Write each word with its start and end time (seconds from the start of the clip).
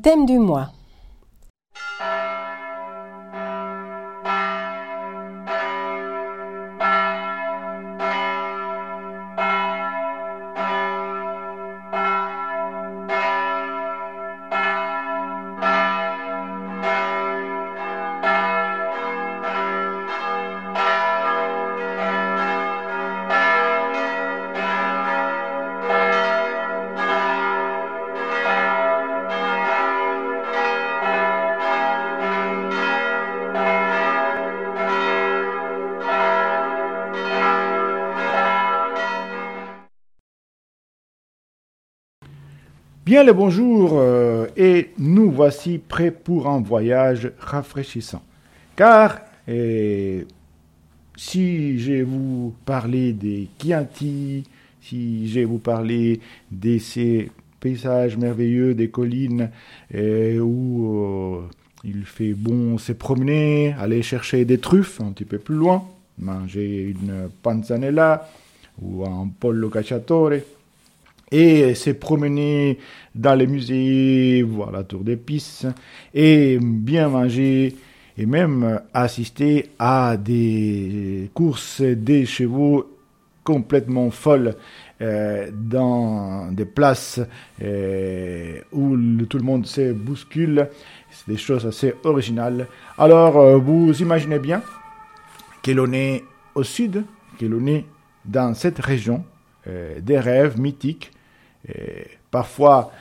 thème 0.00 0.26
du 0.26 0.38
mois. 0.38 0.70
Bien 43.08 43.24
le 43.24 43.32
bonjour 43.32 43.92
euh, 43.94 44.48
et 44.54 44.90
nous 44.98 45.30
voici 45.30 45.78
prêts 45.78 46.10
pour 46.10 46.46
un 46.46 46.60
voyage 46.60 47.32
rafraîchissant. 47.38 48.22
Car 48.76 49.20
euh, 49.48 50.24
si 51.16 51.78
je 51.78 52.02
vous 52.02 52.54
parler 52.66 53.14
des 53.14 53.48
Chianti, 53.58 54.44
si 54.82 55.26
je 55.26 55.40
vous 55.40 55.56
parler 55.56 56.20
de 56.50 56.76
ces 56.76 57.30
paysages 57.60 58.18
merveilleux 58.18 58.74
des 58.74 58.90
collines 58.90 59.52
euh, 59.94 60.38
où 60.40 61.40
il 61.84 62.04
fait 62.04 62.34
bon 62.34 62.76
se 62.76 62.92
promener, 62.92 63.74
aller 63.80 64.02
chercher 64.02 64.44
des 64.44 64.58
truffes 64.58 65.00
un 65.00 65.12
petit 65.12 65.24
peu 65.24 65.38
plus 65.38 65.56
loin, 65.56 65.82
manger 66.18 66.82
une 66.90 67.30
panzanella 67.42 68.28
ou 68.82 69.06
un 69.06 69.30
pollo 69.40 69.70
cacciatore, 69.70 70.32
et 71.30 71.74
se 71.74 71.90
promener 71.90 72.78
dans 73.14 73.34
les 73.34 73.46
musées, 73.46 74.42
voir 74.42 74.70
la 74.70 74.84
tour 74.84 75.02
des 75.04 75.18
et 76.14 76.58
bien 76.60 77.08
manger, 77.08 77.74
et 78.16 78.26
même 78.26 78.80
assister 78.92 79.66
à 79.78 80.16
des 80.16 81.30
courses 81.34 81.80
des 81.80 82.26
chevaux 82.26 82.98
complètement 83.48 84.10
folles 84.10 84.56
euh, 85.00 85.50
dans 85.54 86.52
des 86.52 86.66
places 86.66 87.18
euh, 87.62 88.60
où 88.72 88.94
tout 89.24 89.38
le 89.38 89.44
monde 89.44 89.64
se 89.64 89.92
bouscule. 89.92 90.68
C'est 91.10 91.30
des 91.30 91.38
choses 91.38 91.64
assez 91.64 91.94
originales. 92.04 92.66
Alors, 92.98 93.38
euh, 93.38 93.56
vous 93.56 94.02
imaginez 94.02 94.38
bien 94.38 94.60
que 95.62 95.70
l'on 95.70 95.90
est 95.94 96.24
au 96.54 96.62
sud, 96.62 97.04
que 97.38 97.46
l'on 97.46 97.66
est 97.66 97.86
dans 98.26 98.52
cette 98.52 98.80
région 98.80 99.24
des 100.00 100.18
rêves 100.18 100.58
mythiques 100.58 101.10
parfois 102.30 102.92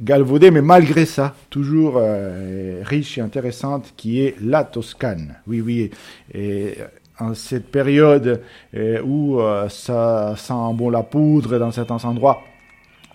galvaudée, 0.00 0.50
mais 0.50 0.62
malgré 0.62 1.06
ça, 1.06 1.34
toujours 1.50 1.94
euh, 1.96 2.82
riche 2.84 3.18
et 3.18 3.20
intéressante, 3.20 3.94
qui 3.96 4.20
est 4.20 4.36
la 4.40 4.64
Toscane. 4.64 5.36
Oui, 5.46 5.60
oui. 5.60 5.90
Et 6.32 6.74
en 7.18 7.34
cette 7.34 7.66
période 7.66 8.42
euh, 8.74 9.00
où 9.02 9.40
euh, 9.40 9.68
ça 9.68 10.34
sent 10.36 10.74
bon 10.74 10.90
la 10.90 11.02
poudre 11.02 11.58
dans 11.58 11.70
certains 11.70 12.04
endroits 12.04 12.42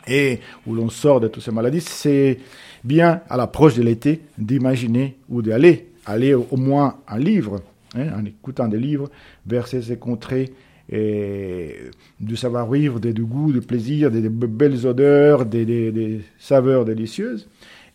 et 0.07 0.39
où 0.65 0.73
l'on 0.73 0.89
sort 0.89 1.19
de 1.19 1.27
toutes 1.27 1.43
ces 1.43 1.51
maladies, 1.51 1.81
c'est 1.81 2.39
bien 2.83 3.21
à 3.29 3.35
l'approche 3.37 3.75
de 3.75 3.83
l'été 3.83 4.21
d'imaginer 4.37 5.17
ou 5.29 5.41
d'aller, 5.41 5.89
aller 6.05 6.33
au 6.33 6.55
moins 6.55 6.95
un 7.07 7.19
livre, 7.19 7.61
hein, 7.95 8.07
en 8.17 8.25
écoutant 8.25 8.67
des 8.67 8.79
livres, 8.79 9.09
vers 9.45 9.67
ces 9.67 9.97
contrées 9.97 10.53
et 10.91 11.75
du 12.19 12.35
savoir-vivre, 12.35 12.99
du 12.99 13.23
goût, 13.23 13.51
du 13.51 13.61
plaisir, 13.61 14.09
des, 14.09 14.27
belles 14.29 14.87
odeurs, 14.87 15.45
des, 15.45 16.21
saveurs 16.39 16.85
délicieuses, 16.85 17.47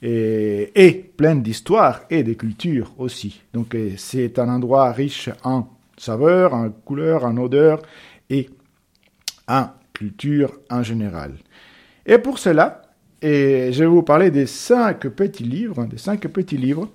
et, 0.02 0.70
et 0.74 0.92
plein 0.92 1.34
d'histoires 1.34 2.02
et 2.10 2.22
de 2.22 2.34
cultures 2.34 2.92
aussi. 2.98 3.40
Donc 3.52 3.76
c'est 3.96 4.38
un 4.38 4.48
endroit 4.48 4.92
riche 4.92 5.30
en 5.42 5.68
saveurs, 5.96 6.54
en 6.54 6.70
couleurs, 6.70 7.24
en 7.24 7.36
odeurs 7.36 7.82
et 8.30 8.48
en 9.48 9.66
culture 9.92 10.52
en 10.70 10.82
général. 10.82 11.32
Et 12.06 12.18
pour 12.18 12.38
cela, 12.38 12.82
je 13.22 13.78
vais 13.78 13.86
vous 13.86 14.02
parler 14.02 14.30
des 14.30 14.46
cinq 14.46 15.08
petits 15.08 15.44
livres, 15.44 15.86
des 15.86 15.98
cinq 15.98 16.20
petits 16.28 16.58
livres 16.58 16.88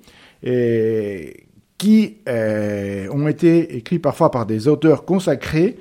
qui 1.80 2.18
euh, 2.28 3.08
ont 3.10 3.28
été 3.28 3.78
écrits 3.78 4.00
parfois 4.00 4.30
par 4.30 4.46
des 4.46 4.68
auteurs 4.68 5.06
consacrés 5.06 5.80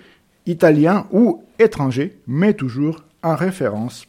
italien 0.48 1.06
ou 1.12 1.44
étranger, 1.58 2.18
mais 2.26 2.54
toujours 2.54 3.04
en 3.22 3.36
référence 3.36 4.06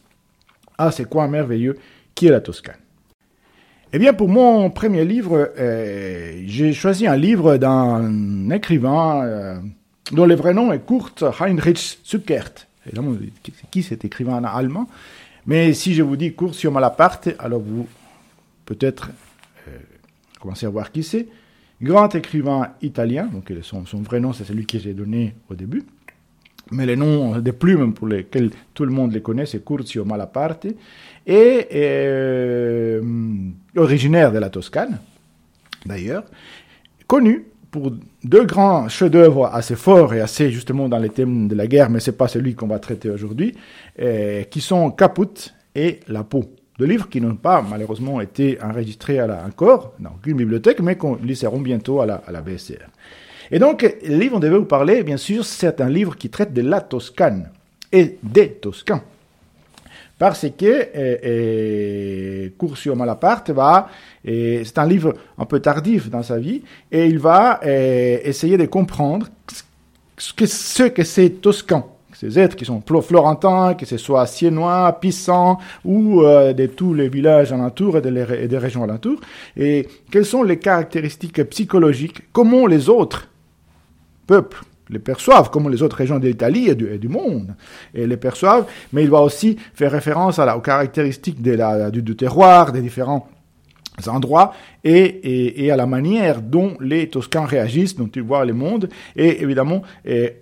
à 0.78 0.90
ce 0.90 1.02
coin 1.02 1.28
merveilleux 1.28 1.76
qui 2.14 2.26
est 2.26 2.30
la 2.30 2.40
Toscane. 2.40 2.76
Eh 3.92 3.98
bien, 3.98 4.14
pour 4.14 4.28
mon 4.28 4.70
premier 4.70 5.04
livre, 5.04 5.52
euh, 5.58 6.42
j'ai 6.46 6.72
choisi 6.72 7.06
un 7.06 7.16
livre 7.16 7.56
d'un 7.56 8.48
écrivain 8.50 9.22
euh, 9.24 9.58
dont 10.12 10.26
le 10.26 10.34
vrai 10.34 10.54
nom 10.54 10.72
est 10.72 10.86
Kurt 10.86 11.24
Heinrich 11.40 11.98
Zuckert. 12.04 12.66
qui 13.70 13.82
cet 13.82 14.04
écrivain 14.04 14.42
allemand? 14.44 14.88
Mais 15.46 15.74
si 15.74 15.94
je 15.94 16.02
vous 16.02 16.16
dis 16.16 16.34
Kurt 16.34 16.54
sur 16.54 16.72
Malaparte, 16.72 17.30
alors 17.38 17.60
vous 17.60 17.88
peut-être 18.64 19.10
euh, 19.68 19.72
commencez 20.40 20.66
à 20.66 20.70
voir 20.70 20.92
qui 20.92 21.02
c'est. 21.02 21.26
Grand 21.82 22.14
écrivain 22.14 22.74
italien, 22.82 23.24
donc 23.32 23.52
son, 23.62 23.86
son 23.86 24.02
vrai 24.02 24.20
nom 24.20 24.32
c'est 24.32 24.44
celui 24.44 24.66
que 24.66 24.78
j'ai 24.78 24.92
donné 24.94 25.34
au 25.48 25.54
début 25.54 25.82
mais 26.70 26.86
les 26.86 26.96
noms 26.96 27.38
des 27.38 27.52
plumes 27.52 27.94
pour 27.94 28.06
lesquels 28.06 28.50
tout 28.74 28.84
le 28.84 28.90
monde 28.90 29.12
les 29.12 29.22
connaît, 29.22 29.46
c'est 29.46 29.64
Curzio 29.64 30.04
Malaparte, 30.04 30.66
et 31.26 31.66
euh, 31.74 33.00
originaire 33.76 34.32
de 34.32 34.38
la 34.38 34.50
Toscane, 34.50 34.98
d'ailleurs, 35.84 36.24
connu 37.06 37.46
pour 37.70 37.92
deux 38.24 38.44
grands 38.44 38.88
chefs-d'œuvre 38.88 39.46
assez 39.52 39.76
forts 39.76 40.14
et 40.14 40.20
assez 40.20 40.50
justement 40.50 40.88
dans 40.88 40.98
les 40.98 41.10
thèmes 41.10 41.46
de 41.48 41.54
la 41.54 41.66
guerre, 41.66 41.90
mais 41.90 42.00
c'est 42.00 42.16
pas 42.16 42.28
celui 42.28 42.54
qu'on 42.54 42.66
va 42.66 42.78
traiter 42.78 43.10
aujourd'hui, 43.10 43.54
euh, 44.00 44.42
qui 44.44 44.60
sont 44.60 44.90
Caput 44.90 45.54
et 45.74 46.00
La 46.08 46.24
peau. 46.24 46.44
Deux 46.78 46.86
livres 46.86 47.08
qui 47.08 47.20
n'ont 47.20 47.36
pas 47.36 47.62
malheureusement 47.62 48.20
été 48.20 48.58
enregistrés 48.62 49.18
à 49.18 49.26
la, 49.26 49.44
encore 49.44 49.92
dans 50.00 50.10
aucune 50.10 50.36
bibliothèque, 50.36 50.80
mais 50.80 50.96
qu'on 50.96 51.16
liseront 51.16 51.60
bientôt 51.60 52.00
à 52.00 52.06
la, 52.06 52.14
à 52.26 52.32
la 52.32 52.40
BSR. 52.40 52.88
Et 53.50 53.58
donc, 53.58 53.82
le 53.82 54.16
livre 54.16 54.38
dont 54.38 54.46
je 54.46 54.52
vais 54.52 54.58
vous 54.58 54.64
parler, 54.64 55.02
bien 55.02 55.16
sûr, 55.16 55.44
c'est 55.44 55.80
un 55.80 55.88
livre 55.88 56.16
qui 56.16 56.30
traite 56.30 56.52
de 56.52 56.62
la 56.62 56.80
Toscane 56.80 57.50
et 57.92 58.18
des 58.22 58.50
Toscans. 58.52 59.02
Parce 60.18 60.46
que 60.56 60.66
euh, 60.66 61.16
euh, 61.24 62.48
Curzio 62.58 62.94
Malaparte 62.94 63.50
va, 63.50 63.88
c'est 64.24 64.78
un 64.78 64.86
livre 64.86 65.14
un 65.38 65.46
peu 65.46 65.60
tardif 65.60 66.10
dans 66.10 66.22
sa 66.22 66.38
vie, 66.38 66.62
et 66.92 67.06
il 67.06 67.18
va 67.18 67.60
essayer 67.64 68.58
de 68.58 68.66
comprendre 68.66 69.28
ce 70.18 70.34
que, 70.34 70.46
ce 70.46 70.82
que 70.84 71.04
c'est 71.04 71.30
Toscan 71.40 71.96
ces 72.20 72.38
êtres 72.38 72.54
qui 72.54 72.66
sont 72.66 72.82
florentins, 73.00 73.72
que 73.72 73.86
ce 73.86 73.96
soit 73.96 74.26
siennois, 74.26 74.98
pissants 75.00 75.58
ou 75.86 76.22
euh, 76.22 76.52
de 76.52 76.66
tous 76.66 76.92
les 76.92 77.08
villages 77.08 77.50
alentours 77.50 77.96
et, 77.96 78.42
et 78.42 78.46
des 78.48 78.58
régions 78.58 78.84
alentours, 78.84 79.20
et 79.56 79.88
quelles 80.10 80.26
sont 80.26 80.42
les 80.42 80.58
caractéristiques 80.58 81.42
psychologiques, 81.44 82.22
comment 82.32 82.66
les 82.66 82.90
autres 82.90 83.29
peuples 84.30 84.62
les 84.90 84.98
perçoivent, 84.98 85.50
comme 85.50 85.68
les 85.68 85.82
autres 85.82 85.96
régions 85.96 86.18
de 86.18 86.26
l'Italie 86.26 86.68
et, 86.68 86.74
du, 86.74 87.08
monde, 87.08 87.54
et 87.94 88.06
les 88.06 88.16
perçoivent, 88.16 88.66
mais 88.92 89.04
il 89.04 89.10
va 89.10 89.20
aussi 89.20 89.56
faire 89.74 89.92
référence 89.92 90.38
à 90.38 90.44
la, 90.44 90.56
aux 90.56 90.60
caractéristiques 90.60 91.40
du, 91.40 92.02
du 92.02 92.16
terroir, 92.16 92.72
des 92.72 92.80
différents 92.80 93.28
endroits 94.08 94.52
et, 94.84 95.64
et, 95.64 95.70
à 95.70 95.76
la 95.76 95.86
manière 95.86 96.40
dont 96.40 96.74
les 96.80 97.08
Toscans 97.08 97.44
réagissent, 97.44 97.96
dont 97.96 98.08
ils 98.14 98.22
voient 98.22 98.44
le 98.44 98.54
monde. 98.54 98.88
Et 99.16 99.42
évidemment, 99.42 99.82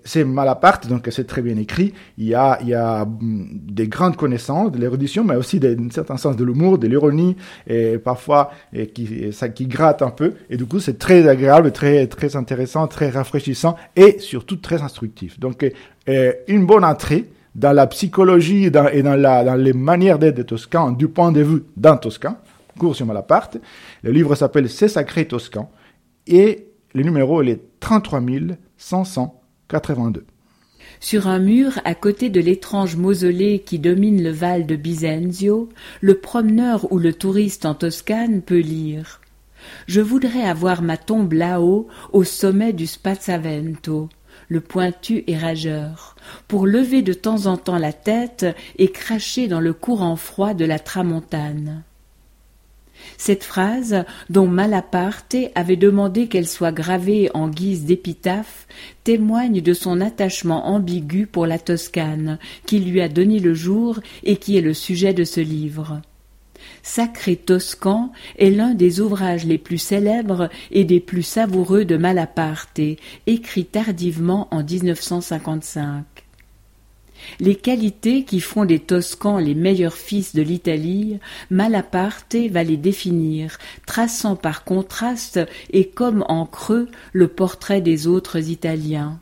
c'est 0.05 0.25
Malaparte, 0.25 0.87
donc 0.89 1.09
c'est 1.11 1.27
très 1.27 1.43
bien 1.43 1.57
écrit. 1.57 1.93
Il 2.19 2.27
y 2.27 2.35
a, 2.35 2.59
il 2.63 2.69
y 2.69 2.75
a 2.75 3.05
mm, 3.05 3.47
des 3.53 3.89
grandes 3.89 4.17
connaissances 4.17 4.73
de 4.73 4.79
l'érudition, 4.79 5.25
mais 5.25 5.37
aussi 5.37 5.59
d'un 5.59 5.91
certain 5.91 6.17
sens 6.17 6.37
de 6.37 6.45
l'humour, 6.45 6.79
de 6.79 6.87
l'ironie, 6.87 7.37
et 7.67 7.99
parfois 7.99 8.51
et 8.73 8.87
qui, 8.89 9.33
ça 9.33 9.49
qui 9.49 9.67
gratte 9.67 10.03
un 10.03 10.11
peu. 10.11 10.35
Et 10.51 10.57
du 10.57 10.67
coup, 10.67 10.81
c'est 10.81 10.99
très 10.99 11.27
agréable, 11.29 11.73
très, 11.73 12.07
très 12.07 12.37
intéressant, 12.37 12.87
très 12.87 13.11
rafraîchissant 13.11 13.77
et 13.97 14.19
surtout 14.19 14.57
très 14.57 14.83
instructif. 14.83 15.39
Donc, 15.41 15.67
une 16.07 16.67
bonne 16.67 16.85
entrée 16.85 17.27
dans 17.55 17.73
la 17.73 17.87
psychologie 17.89 18.67
et 18.67 18.71
dans, 18.71 19.17
la, 19.17 19.45
dans 19.45 19.55
les 19.57 19.73
manières 19.73 20.19
d'être 20.19 20.37
des 20.37 20.45
Toscans 20.45 20.93
du 20.93 21.09
point 21.09 21.33
de 21.33 21.43
vue 21.43 21.65
d'un 21.77 21.97
Toscan 21.97 22.37
cours 22.79 22.97
sur 22.97 23.07
Malaparte. 23.07 23.59
Le 24.03 24.13
livre 24.13 24.35
s'appelle 24.35 24.71
C'est 24.71 24.89
sacré 24.89 25.27
toscan 25.27 25.71
et 26.27 26.69
le 26.95 27.03
numéro 27.03 27.43
il 27.43 27.51
est 27.51 27.61
33 27.81 28.23
582. 28.77 30.25
Sur 31.01 31.29
un 31.29 31.39
mur 31.39 31.79
à 31.85 31.95
côté 31.95 32.29
de 32.29 32.41
l'étrange 32.41 32.97
mausolée 32.97 33.61
qui 33.61 33.79
domine 33.79 34.23
le 34.23 34.31
val 34.31 34.67
de 34.67 34.75
Bisenzio, 34.75 35.69
le 36.01 36.15
promeneur 36.19 36.93
ou 36.93 36.99
le 36.99 37.13
touriste 37.13 37.67
en 37.67 37.75
Toscane 37.75 38.43
peut 38.43 38.59
lire 38.59 39.21
Je 39.87 40.01
voudrais 40.01 40.43
avoir 40.43 40.83
ma 40.83 40.97
tombe 40.97 41.35
là-haut, 41.35 41.89
au 42.13 42.25
sommet 42.25 42.73
du 42.73 42.87
Spazzavento, 42.87 44.09
le 44.49 44.61
pointu 44.61 45.25
et 45.27 45.37
rageur, 45.37 46.17
pour 46.49 46.67
lever 46.67 47.03
de 47.03 47.13
temps 47.13 47.47
en 47.47 47.57
temps 47.57 47.79
la 47.79 47.93
tête 47.93 48.47
et 48.77 48.91
cracher 48.91 49.47
dans 49.47 49.61
le 49.61 49.73
courant 49.73 50.17
froid 50.17 50.55
de 50.55 50.65
la 50.65 50.79
tramontane. 50.79 51.85
Cette 53.17 53.45
phrase, 53.45 54.05
dont 54.31 54.47
Malaparte 54.47 55.37
avait 55.55 55.77
demandé 55.77 56.29
qu'elle 56.29 56.47
soit 56.47 56.73
gravée 56.73 57.31
en 57.35 57.49
guise 57.49 57.85
d'épitaphe, 57.85 58.67
témoigne 59.05 59.61
de 59.61 59.73
son 59.73 60.00
attachement 60.00 60.69
ambigu 60.69 61.27
pour 61.27 61.47
la 61.47 61.59
Toscane, 61.59 62.39
qui 62.67 62.79
lui 62.81 63.00
a 63.00 63.09
donné 63.09 63.39
le 63.39 63.55
jour 63.55 64.00
et 64.25 64.37
qui 64.37 64.56
est 64.56 64.62
le 64.62 64.75
sujet 64.75 65.15
de 65.15 65.25
ce 65.25 65.41
livre. 65.41 66.00
Sacré 66.83 67.37
Toscan 67.37 68.12
est 68.39 68.50
l'un 68.50 68.75
des 68.75 69.00
ouvrages 69.00 69.47
les 69.47 69.59
plus 69.59 69.79
célèbres 69.79 70.49
et 70.71 70.85
des 70.85 71.00
plus 71.00 71.23
savoureux 71.23 71.85
de 71.85 71.97
Malaparte, 71.97 72.81
écrit 73.27 73.65
tardivement 73.65 74.49
en 74.50 74.62
1955. 74.62 76.05
Les 77.41 77.55
qualités 77.55 78.25
qui 78.25 78.41
font 78.41 78.65
des 78.65 78.79
Toscans 78.79 79.38
les 79.38 79.55
meilleurs 79.55 79.97
fils 79.97 80.35
de 80.35 80.43
l'Italie, 80.43 81.19
Malaparte 81.50 82.37
va 82.50 82.62
les 82.62 82.76
définir, 82.76 83.59
traçant 83.87 84.37
par 84.37 84.65
contraste 84.65 85.41
et 85.70 85.88
comme 85.88 86.25
en 86.29 86.47
creux 86.47 86.88
le 87.12 87.29
portrait 87.29 87.81
des 87.81 88.06
autres 88.06 88.50
Italiens 88.50 89.19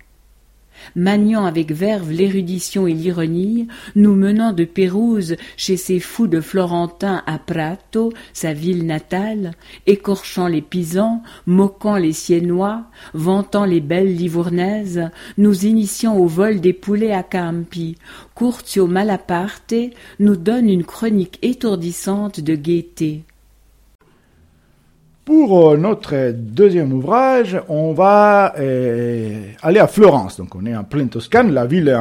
maniant 0.95 1.45
avec 1.45 1.73
verve 1.73 2.11
l'érudition 2.11 2.87
et 2.87 2.95
l'ironie, 2.95 3.69
nous 3.95 4.15
menant 4.15 4.53
de 4.53 4.65
Pérouse 4.65 5.37
chez 5.57 5.77
ces 5.77 6.01
fous 6.01 6.27
de 6.27 6.41
Florentin 6.41 7.23
à 7.27 7.39
Prato, 7.39 8.13
sa 8.33 8.53
ville 8.53 8.87
natale, 8.87 9.53
écorchant 9.87 10.49
les 10.49 10.63
Pisans, 10.63 11.23
moquant 11.47 11.97
les 11.97 12.13
Siennois, 12.13 12.85
vantant 13.15 13.65
les 13.65 13.81
belles 13.81 14.15
Livournaises, 14.17 15.11
nous 15.39 15.67
initions 15.67 16.19
au 16.21 16.27
vol 16.27 16.61
des 16.61 16.73
poulets 16.73 17.13
à 17.13 17.23
Campi, 17.23 17.97
Curtio 18.35 18.87
Malaparte 18.87 19.75
nous 20.21 20.37
donne 20.37 20.69
une 20.69 20.85
chronique 20.85 21.39
étourdissante 21.43 22.41
de 22.41 22.55
gaieté. 22.55 23.25
Pour 25.27 25.73
euh, 25.73 25.77
notre 25.77 26.31
deuxième 26.31 26.93
ouvrage, 26.93 27.61
on 27.69 27.93
va 27.95 28.55
euh, 28.61 29.43
aller 29.61 29.81
à 29.81 29.89
Florence. 29.89 30.37
Donc, 30.37 30.55
on 30.55 30.65
est 30.65 30.77
en 30.77 30.85
pleine 30.85 31.09
Toscane, 31.09 31.53
la 31.53 31.67
ville, 31.67 31.93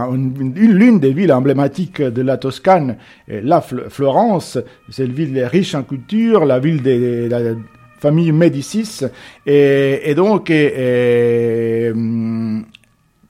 l'une 0.56 1.00
des 1.00 1.12
villes 1.12 1.34
emblématiques 1.34 2.04
de 2.04 2.22
la 2.22 2.38
Toscane, 2.38 2.98
la 3.28 3.62
Florence. 3.62 4.60
C'est 4.92 5.06
une 5.06 5.14
ville 5.14 5.44
riche 5.46 5.74
en 5.74 5.82
culture, 5.82 6.46
la 6.46 6.60
ville 6.60 6.84
de, 6.84 7.28
la 7.28 7.56
famille 7.98 8.32
Médicis, 8.32 9.02
et, 9.48 10.14
donc 10.16 10.52
euh, 10.52 11.92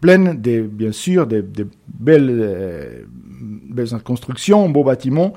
pleine 0.02 0.42
de, 0.42 0.60
bien 0.64 0.92
sûr, 0.92 1.26
de, 1.26 1.46
belles, 1.88 3.06
belles 3.70 4.02
constructions, 4.04 4.68
beaux 4.68 4.84
bâtiments, 4.84 5.32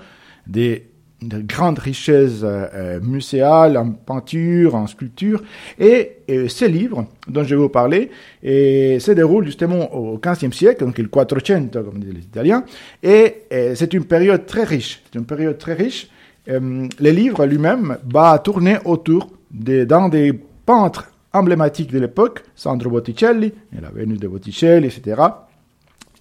des 0.49 0.88
de 1.23 1.41
grandes 1.41 1.79
richesses 1.79 2.43
euh, 2.43 2.67
euh, 2.75 3.00
muséales 3.03 3.76
en 3.76 3.91
peinture, 3.91 4.75
en 4.75 4.87
sculpture. 4.87 5.43
Et, 5.79 6.15
ces 6.49 6.69
livres 6.69 7.06
dont 7.26 7.43
je 7.43 7.55
vais 7.55 7.61
vous 7.62 7.70
parler 7.70 8.11
et, 8.43 8.99
se 9.00 9.12
déroulent 9.12 9.47
justement 9.47 9.94
au 9.94 10.19
XVe 10.19 10.53
siècle, 10.53 10.85
donc 10.85 10.99
le 10.99 11.09
Quattrocento, 11.09 11.82
comme 11.82 12.00
disent 12.00 12.12
les 12.12 12.20
Italiens. 12.20 12.65
Et, 13.03 13.44
c'est 13.75 13.94
une 13.94 14.05
période 14.05 14.44
très 14.47 14.65
riche. 14.65 15.03
C'est 15.06 15.19
une 15.19 15.25
période 15.25 15.59
très 15.59 15.75
riche. 15.75 16.09
Euh, 16.49 16.87
les 16.99 17.12
livres 17.12 17.44
lui-même 17.47 17.99
va 18.09 18.38
tourner 18.38 18.79
autour 18.85 19.29
des, 19.50 19.87
dans 19.87 20.09
des 20.09 20.32
peintres 20.65 21.11
emblématiques 21.32 21.93
de 21.93 21.99
l'époque, 21.99 22.43
Sandro 22.55 22.91
Botticelli, 22.91 23.47
et 23.47 23.81
la 23.81 23.91
Vénus 23.91 24.19
de 24.19 24.29
Botticelli, 24.29 24.87
etc. 24.87 25.23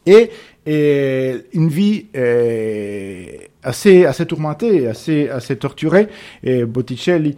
Et, 0.05 0.29
et 0.67 1.35
une 1.53 1.69
vie 1.69 2.07
assez, 3.63 4.05
assez 4.05 4.25
tourmenté, 4.25 4.87
assez, 4.87 5.29
assez 5.29 5.55
torturé. 5.55 6.09
Et 6.43 6.65
Botticelli, 6.65 7.37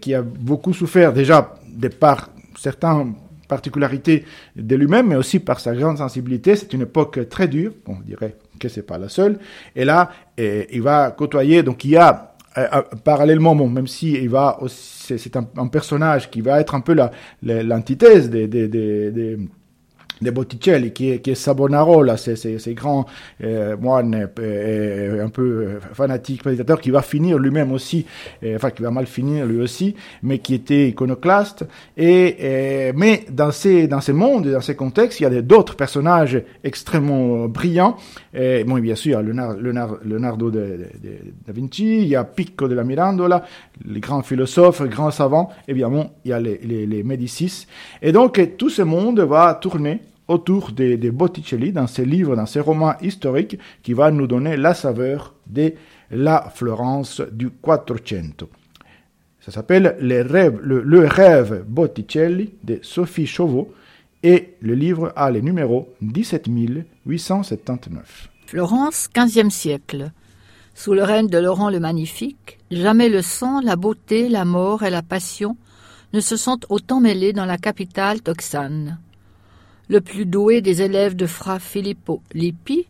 qui 0.00 0.14
a 0.14 0.22
beaucoup 0.22 0.74
souffert 0.74 1.12
déjà 1.12 1.54
par 1.98 2.28
certaines 2.58 3.14
particularités 3.48 4.24
de 4.54 4.76
lui-même, 4.76 5.08
mais 5.08 5.16
aussi 5.16 5.38
par 5.38 5.60
sa 5.60 5.74
grande 5.74 5.98
sensibilité. 5.98 6.56
C'est 6.56 6.72
une 6.72 6.82
époque 6.82 7.28
très 7.28 7.48
dure, 7.48 7.72
on 7.86 7.96
dirait 8.04 8.36
que 8.60 8.68
c'est 8.68 8.82
pas 8.82 8.98
la 8.98 9.08
seule. 9.08 9.38
Et 9.74 9.84
là, 9.84 10.10
il 10.38 10.82
va 10.82 11.10
côtoyer, 11.10 11.62
donc 11.62 11.84
il 11.84 11.92
y 11.92 11.96
a 11.96 12.32
euh, 12.58 12.66
euh, 12.74 12.82
parallèlement, 13.02 13.54
bon, 13.54 13.68
même 13.68 13.86
si 13.86 14.12
il 14.12 14.28
va, 14.28 14.58
c'est 14.68 15.36
un, 15.36 15.66
personnage 15.68 16.30
qui 16.30 16.42
va 16.42 16.60
être 16.60 16.74
un 16.74 16.80
peu 16.80 16.94
l'antithèse 17.42 18.28
des, 18.28 18.46
des, 18.46 18.68
des 18.68 19.38
de 20.22 20.30
Botticelli, 20.30 20.92
qui 20.92 21.10
est, 21.10 21.18
qui 21.20 21.30
est 21.30 21.34
Savonarola, 21.34 22.16
ces, 22.16 22.74
grands 22.74 23.06
euh, 23.42 23.76
moines 23.76 24.28
euh, 24.38 25.24
un 25.24 25.28
peu 25.28 25.42
euh, 25.42 25.80
fanatiques, 25.92 26.42
prédicateur, 26.42 26.80
qui 26.80 26.90
va 26.90 27.02
finir 27.02 27.38
lui-même 27.38 27.72
aussi, 27.72 28.06
euh, 28.42 28.56
enfin 28.56 28.70
qui 28.70 28.82
va 28.82 28.90
mal 28.90 29.06
finir 29.06 29.46
lui 29.46 29.60
aussi, 29.60 29.94
mais 30.22 30.38
qui 30.38 30.54
était 30.54 30.88
iconoclaste. 30.88 31.66
Et, 31.96 32.36
euh, 32.40 32.92
mais 32.94 33.24
dans 33.30 33.50
ces, 33.50 33.88
dans 33.88 34.00
ces 34.00 34.12
mondes, 34.12 34.48
dans 34.48 34.60
ces 34.60 34.76
contextes, 34.76 35.20
il 35.20 35.24
y 35.24 35.26
a 35.26 35.42
d'autres 35.42 35.76
personnages 35.76 36.42
extrêmement 36.64 37.48
brillants. 37.48 37.96
Et, 38.34 38.64
bon, 38.64 38.78
bien 38.78 38.94
sûr, 38.94 39.22
Leonardo, 39.22 39.98
Leonardo 40.04 40.50
de, 40.50 40.60
de, 40.60 41.10
da 41.46 41.52
Vinci, 41.52 42.02
il 42.02 42.08
y 42.08 42.16
a 42.16 42.24
Pico 42.24 42.68
de 42.68 42.74
la 42.74 42.84
Mirandola, 42.84 43.44
les 43.84 44.00
grands 44.00 44.22
philosophes, 44.22 44.82
grands 44.88 45.10
savants, 45.10 45.50
évidemment, 45.68 46.14
il 46.24 46.30
y 46.30 46.32
a 46.32 46.40
les, 46.40 46.58
les, 46.62 46.86
les 46.86 47.02
Médicis. 47.02 47.66
Et 48.00 48.12
donc, 48.12 48.40
tout 48.56 48.70
ce 48.70 48.82
monde 48.82 49.20
va 49.20 49.54
tourner 49.54 50.00
autour 50.32 50.72
de, 50.72 51.10
Botticelli 51.10 51.70
dans 51.72 51.86
ses 51.86 52.04
livres, 52.04 52.34
dans 52.34 52.46
ses 52.46 52.58
romans 52.60 52.94
historiques, 53.00 53.56
qui 53.82 53.92
va 53.92 54.10
nous 54.10 54.26
donner 54.26 54.56
la 54.56 54.74
saveur 54.74 55.34
de 55.46 55.74
la 56.10 56.50
Florence 56.54 57.22
du 57.32 57.50
Quattrocento. 57.50 58.50
Ça 59.40 59.52
s'appelle 59.52 59.96
le, 60.00 60.22
le, 60.22 61.06
rêve 61.06 61.64
Botticelli 61.66 62.54
de 62.62 62.78
Sophie 62.82 63.26
Chauveau 63.26 63.74
et 64.22 64.54
le 64.60 64.74
livre 64.74 65.12
a 65.16 65.30
le 65.30 65.40
numéro 65.40 65.88
17879. 66.00 68.28
Florence, 68.46 69.08
15e 69.14 69.50
siècle. 69.50 70.12
Sous 70.74 70.94
le 70.94 71.02
règne 71.02 71.28
de 71.28 71.36
Laurent 71.38 71.68
le 71.70 71.80
Magnifique, 71.80 72.58
jamais 72.70 73.10
le 73.10 73.20
sang, 73.20 73.60
la 73.60 73.76
beauté, 73.76 74.28
la 74.28 74.46
mort 74.46 74.84
et 74.84 74.90
la 74.90 75.02
passion 75.02 75.56
ne 76.12 76.20
se 76.20 76.36
sont 76.36 76.60
autant 76.68 77.00
mêlés 77.00 77.32
dans 77.32 77.46
la 77.46 77.58
capitale 77.58 78.22
toxane 78.22 78.98
le 79.92 80.00
plus 80.00 80.24
doué 80.24 80.62
des 80.62 80.80
élèves 80.80 81.14
de 81.16 81.26
Fra 81.26 81.58
Filippo 81.58 82.22
Lippi, 82.32 82.86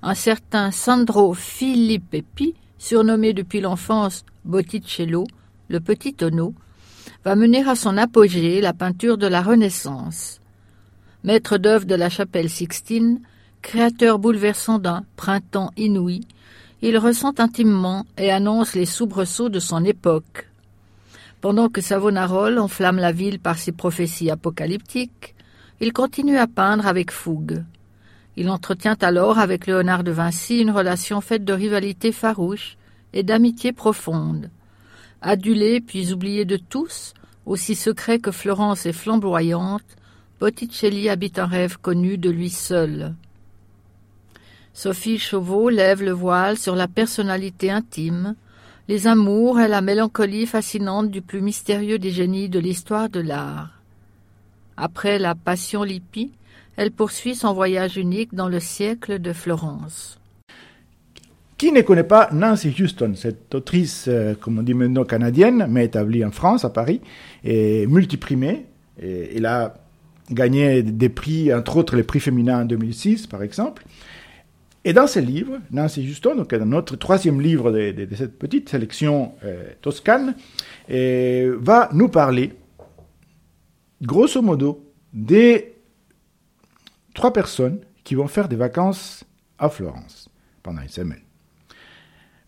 un 0.00 0.14
certain 0.14 0.70
Sandro 0.70 1.34
Filippeppi, 1.34 2.54
surnommé 2.78 3.34
depuis 3.34 3.60
l'enfance 3.60 4.24
Botticello, 4.46 5.26
le 5.68 5.80
petit 5.80 6.14
tonneau, 6.14 6.54
va 7.26 7.36
mener 7.36 7.62
à 7.68 7.74
son 7.74 7.98
apogée 7.98 8.62
la 8.62 8.72
peinture 8.72 9.18
de 9.18 9.26
la 9.26 9.42
Renaissance. 9.42 10.40
Maître 11.24 11.58
d'œuvre 11.58 11.84
de 11.84 11.94
la 11.94 12.08
chapelle 12.08 12.48
Sixtine, 12.48 13.20
créateur 13.60 14.18
bouleversant 14.18 14.78
d'un 14.78 15.04
printemps 15.16 15.72
inouï, 15.76 16.22
il 16.80 16.96
ressent 16.96 17.34
intimement 17.36 18.06
et 18.16 18.30
annonce 18.30 18.74
les 18.74 18.86
soubresauts 18.86 19.50
de 19.50 19.60
son 19.60 19.84
époque. 19.84 20.48
Pendant 21.42 21.68
que 21.68 21.82
Savonarole 21.82 22.58
enflamme 22.58 22.96
la 22.96 23.12
ville 23.12 23.40
par 23.40 23.58
ses 23.58 23.72
prophéties 23.72 24.30
apocalyptiques, 24.30 25.35
il 25.80 25.92
continue 25.92 26.38
à 26.38 26.46
peindre 26.46 26.86
avec 26.86 27.10
fougue. 27.10 27.64
Il 28.36 28.50
entretient 28.50 28.96
alors 29.00 29.38
avec 29.38 29.66
Léonard 29.66 30.04
de 30.04 30.10
Vinci 30.10 30.60
une 30.60 30.70
relation 30.70 31.20
faite 31.20 31.44
de 31.44 31.52
rivalité 31.52 32.12
farouche 32.12 32.76
et 33.12 33.22
d'amitié 33.22 33.72
profonde. 33.72 34.50
Adulé 35.22 35.80
puis 35.80 36.12
oublié 36.12 36.44
de 36.44 36.56
tous, 36.56 37.14
aussi 37.46 37.74
secret 37.74 38.18
que 38.18 38.30
Florence 38.30 38.86
est 38.86 38.92
flamboyante, 38.92 39.96
Botticelli 40.38 41.08
habite 41.08 41.38
un 41.38 41.46
rêve 41.46 41.78
connu 41.78 42.18
de 42.18 42.28
lui 42.28 42.50
seul. 42.50 43.14
Sophie 44.74 45.18
Chauveau 45.18 45.70
lève 45.70 46.02
le 46.02 46.10
voile 46.10 46.58
sur 46.58 46.76
la 46.76 46.88
personnalité 46.88 47.70
intime, 47.70 48.34
les 48.88 49.06
amours 49.06 49.58
et 49.58 49.68
la 49.68 49.80
mélancolie 49.80 50.44
fascinante 50.44 51.10
du 51.10 51.22
plus 51.22 51.40
mystérieux 51.40 51.98
des 51.98 52.10
génies 52.10 52.50
de 52.50 52.58
l'histoire 52.58 53.08
de 53.08 53.20
l'art. 53.20 53.75
Après 54.76 55.18
la 55.18 55.34
Passion 55.34 55.82
Lippi, 55.82 56.32
elle 56.76 56.90
poursuit 56.90 57.34
son 57.34 57.54
voyage 57.54 57.96
unique 57.96 58.34
dans 58.34 58.48
le 58.48 58.60
siècle 58.60 59.18
de 59.18 59.32
Florence. 59.32 60.20
Qui 61.56 61.72
ne 61.72 61.80
connaît 61.80 62.04
pas 62.04 62.28
Nancy 62.32 62.74
Houston, 62.78 63.14
cette 63.16 63.54
autrice, 63.54 64.04
euh, 64.08 64.34
comme 64.38 64.58
on 64.58 64.62
dit 64.62 64.74
maintenant, 64.74 65.04
canadienne, 65.04 65.66
mais 65.70 65.86
établie 65.86 66.22
en 66.22 66.30
France, 66.30 66.66
à 66.66 66.70
Paris, 66.70 67.00
et 67.44 67.86
multiprimée. 67.86 68.66
Elle 69.02 69.46
a 69.46 69.74
gagné 70.30 70.82
des 70.82 71.08
prix, 71.08 71.52
entre 71.54 71.78
autres 71.78 71.96
les 71.96 72.02
prix 72.02 72.20
féminins 72.20 72.62
en 72.62 72.64
2006, 72.66 73.26
par 73.26 73.42
exemple. 73.42 73.84
Et 74.84 74.92
dans 74.92 75.06
ce 75.06 75.18
livre, 75.18 75.58
Nancy 75.70 76.06
Houston, 76.06 76.36
donc 76.36 76.54
dans 76.54 76.66
notre 76.66 76.96
troisième 76.96 77.40
livre 77.40 77.72
de, 77.72 78.06
cette 78.14 78.38
petite 78.38 78.68
sélection 78.68 79.32
euh, 79.44 79.64
toscane, 79.80 80.34
va 80.88 81.88
nous 81.92 82.08
parler, 82.08 82.52
grosso 84.02 84.42
modo, 84.42 84.92
des 85.12 85.74
trois 87.14 87.32
personnes 87.32 87.80
qui 88.04 88.14
vont 88.14 88.28
faire 88.28 88.48
des 88.48 88.56
vacances 88.56 89.24
à 89.58 89.68
Florence 89.68 90.28
pendant 90.62 90.82
une 90.82 90.88
semaine. 90.88 91.22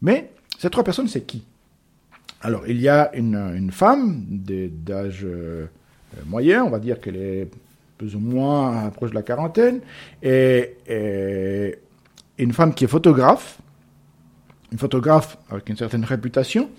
Mais 0.02 0.31
ces 0.59 0.71
trois 0.71 0.85
personnes, 0.85 1.09
c'est 1.09 1.23
qui? 1.23 1.45
Alors, 2.40 2.67
il 2.69 2.81
y 2.81 2.88
a 2.88 3.11
une, 3.14 3.71
femme 3.73 4.25
d'âge 4.28 5.23
euh, 5.25 5.67
moyen, 6.26 6.64
on 6.64 6.71
va 6.71 6.78
dire 6.78 7.00
qu'elle 7.00 7.17
est 7.17 7.50
plus 7.97 8.14
ou 8.14 8.21
moins 8.21 8.90
proche 8.90 9.11
de 9.11 9.17
la 9.17 9.23
quarantaine, 9.23 9.81
et, 10.23 10.76
et 10.87 11.78
une 12.38 12.52
femme 12.52 12.75
qui 12.75 12.85
est 12.85 12.88
photographe, 12.88 13.59
une 14.71 14.78
photographe 14.78 15.37
avec 15.50 15.69
une 15.69 15.76
certaine 15.76 16.05
réputation, 16.05 16.71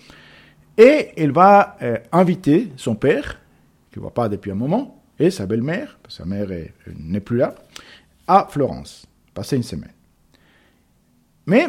et 0.77 1.09
elle 1.17 1.31
va 1.31 1.75
euh, 1.81 1.97
inviter 2.13 2.71
son 2.77 2.95
père, 2.95 3.41
qui 3.91 3.99
ne 3.99 4.01
voit 4.01 4.13
pas 4.13 4.29
depuis 4.29 4.51
un 4.51 4.55
moment, 4.55 5.03
et 5.19 5.31
sa 5.31 5.45
belle-mère, 5.45 5.99
sa 6.07 6.25
mère 6.25 6.47
n'est 6.97 7.19
plus 7.19 7.37
là, 7.37 7.55
à 8.27 8.47
Florence, 8.49 9.05
passer 9.33 9.57
une 9.57 9.63
semaine. 9.63 9.91
Mais 11.45 11.65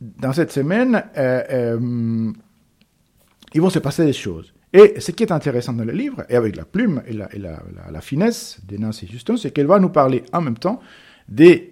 dans 0.00 0.32
cette 0.32 0.50
semaine, 0.50 1.02
euh, 1.16 1.42
euh, 1.50 2.32
ils 3.54 3.60
vont 3.60 3.70
se 3.70 3.78
passer 3.78 4.04
des 4.04 4.12
choses. 4.12 4.52
Et 4.72 4.98
ce 5.00 5.10
qui 5.10 5.22
est 5.22 5.32
intéressant 5.32 5.74
dans 5.74 5.84
le 5.84 5.92
livre, 5.92 6.24
et 6.28 6.34
avec 6.34 6.56
la 6.56 6.64
plume 6.64 7.02
et 7.06 7.12
la, 7.12 8.00
finesse 8.00 8.58
de 8.66 8.78
Nancy 8.78 9.08
Houston, 9.12 9.36
c'est 9.36 9.50
qu'elle 9.50 9.66
va 9.66 9.78
nous 9.78 9.90
parler 9.90 10.24
en 10.32 10.40
même 10.40 10.56
temps 10.56 10.80
des 11.28 11.68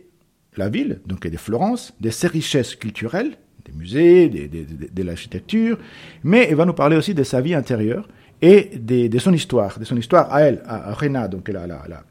la 0.57 0.69
ville, 0.69 1.01
donc 1.07 1.27
de 1.27 1.37
Florence, 1.37 1.95
de 2.01 2.11
ses 2.11 2.27
richesses 2.27 2.75
culturelles, 2.75 3.37
des 3.65 3.73
musées, 3.73 4.29
de, 4.29 5.03
l'architecture, 5.03 5.79
mais 6.25 6.49
il 6.51 6.57
va 6.57 6.65
nous 6.65 6.75
parler 6.75 6.97
aussi 6.97 7.15
de 7.15 7.23
sa 7.23 7.41
vie 7.41 7.55
intérieure 7.55 8.09
et 8.43 8.71
de, 8.79 9.19
son 9.19 9.33
histoire, 9.33 9.79
de 9.79 9.85
son 9.85 9.97
histoire 9.97 10.33
à 10.33 10.43
elle, 10.43 10.63
à, 10.67 10.93
Rena, 10.95 11.29
donc 11.29 11.49
la, 11.49 11.67
la, 11.67 11.83
la, 11.89 12.03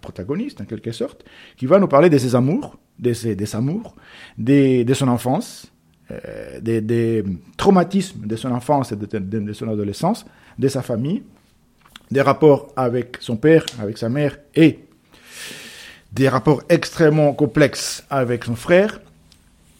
protagoniste 0.00 0.60
en 0.62 0.64
quelque 0.64 0.92
sorte, 0.92 1.24
qui 1.56 1.66
va 1.66 1.78
nous 1.78 1.88
parler 1.88 2.08
de 2.08 2.16
ses 2.16 2.34
amours, 2.34 2.78
de 2.98 3.12
ses, 3.12 3.36
amours, 3.54 3.94
de, 4.38 4.94
son 4.94 5.08
enfance, 5.08 5.70
euh, 6.10 6.60
des, 6.60 7.22
traumatismes 7.56 8.26
de 8.26 8.36
son 8.36 8.50
enfance 8.52 8.92
et 8.92 8.96
de, 8.96 9.52
son 9.52 9.68
adolescence, 9.68 10.24
de 10.58 10.68
sa 10.68 10.80
famille, 10.82 11.22
des 12.10 12.22
rapports 12.22 12.72
avec 12.76 13.18
son 13.20 13.36
père, 13.36 13.66
avec 13.78 13.98
sa 13.98 14.08
mère 14.08 14.38
et 14.54 14.78
des 16.12 16.28
rapports 16.28 16.62
extrêmement 16.68 17.32
complexes 17.34 18.04
avec 18.08 18.44
son 18.44 18.56
frère, 18.56 19.00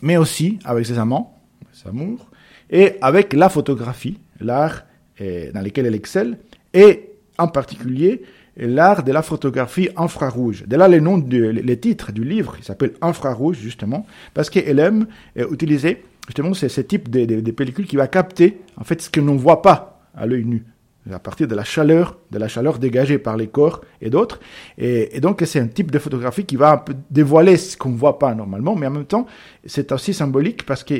mais 0.02 0.16
aussi 0.16 0.58
avec 0.64 0.86
ses 0.86 0.98
amants, 0.98 1.38
ses 1.72 1.88
amours, 1.88 2.26
et 2.70 2.96
avec 3.00 3.32
la 3.32 3.48
photographie, 3.48 4.18
l'art 4.38 4.84
dans 5.20 5.60
lequel 5.60 5.86
elle 5.86 5.94
excelle, 5.94 6.38
et 6.72 7.10
en 7.38 7.48
particulier 7.48 8.22
l'art 8.56 9.02
de 9.02 9.12
la 9.12 9.22
photographie 9.22 9.88
infrarouge. 9.96 10.64
De 10.66 10.76
là 10.76 10.88
le 10.88 11.00
nom, 11.00 11.18
de, 11.18 11.38
le 11.38 11.80
titre 11.80 12.12
du 12.12 12.24
livre, 12.24 12.56
il 12.58 12.64
s'appelle 12.64 12.92
Infrarouge 13.00 13.58
justement, 13.58 14.06
parce 14.34 14.50
qu'elle 14.50 14.78
aime 14.78 15.06
euh, 15.38 15.46
utiliser 15.50 16.02
justement 16.26 16.52
ce, 16.54 16.68
ce 16.68 16.80
type 16.80 17.10
de, 17.10 17.24
de, 17.24 17.40
de 17.40 17.50
pellicule 17.50 17.86
qui 17.86 17.96
va 17.96 18.08
capter 18.08 18.58
en 18.76 18.84
fait 18.84 19.00
ce 19.00 19.10
que 19.10 19.20
l'on 19.20 19.34
ne 19.34 19.38
voit 19.38 19.62
pas 19.62 20.00
à 20.14 20.26
l'œil 20.26 20.44
nu 20.44 20.64
à 21.10 21.18
partir 21.18 21.48
de 21.48 21.54
la 21.54 21.64
chaleur, 21.64 22.18
de 22.30 22.38
la 22.38 22.46
chaleur 22.46 22.78
dégagée 22.78 23.18
par 23.18 23.36
les 23.36 23.48
corps 23.48 23.80
et 24.00 24.10
d'autres. 24.10 24.38
Et, 24.78 25.18
donc 25.20 25.42
c'est 25.46 25.58
un 25.58 25.66
type 25.66 25.90
de 25.90 25.98
photographie 25.98 26.44
qui 26.44 26.56
va 26.56 26.72
un 26.72 26.76
peu 26.76 26.94
dévoiler 27.10 27.56
ce 27.56 27.76
qu'on 27.76 27.88
ne 27.88 27.96
voit 27.96 28.18
pas 28.18 28.34
normalement, 28.34 28.76
mais 28.76 28.86
en 28.86 28.90
même 28.90 29.06
temps 29.06 29.26
c'est 29.64 29.92
aussi 29.92 30.12
symbolique 30.12 30.66
parce 30.66 30.84
que 30.84 30.94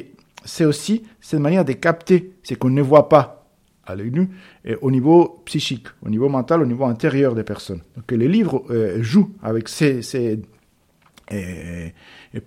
c'est 0.44 0.64
aussi 0.64 1.02
cette 1.20 1.40
manière 1.40 1.64
de 1.64 1.74
capter 1.74 2.32
ce 2.42 2.54
qu'on 2.54 2.70
ne 2.70 2.82
voit 2.82 3.08
pas 3.08 3.39
à 3.86 3.94
l'œil 3.94 4.10
nu 4.10 4.28
au 4.80 4.90
niveau 4.90 5.42
psychique, 5.44 5.86
au 6.04 6.10
niveau 6.10 6.28
mental, 6.28 6.62
au 6.62 6.66
niveau 6.66 6.84
intérieur 6.84 7.34
des 7.34 7.44
personnes. 7.44 7.82
Donc 7.96 8.10
les 8.12 8.28
livres 8.28 8.64
euh, 8.70 9.02
jouent 9.02 9.32
avec 9.42 9.68
ces, 9.68 10.02
ces 10.02 10.40
et, 11.30 11.92
et 12.34 12.40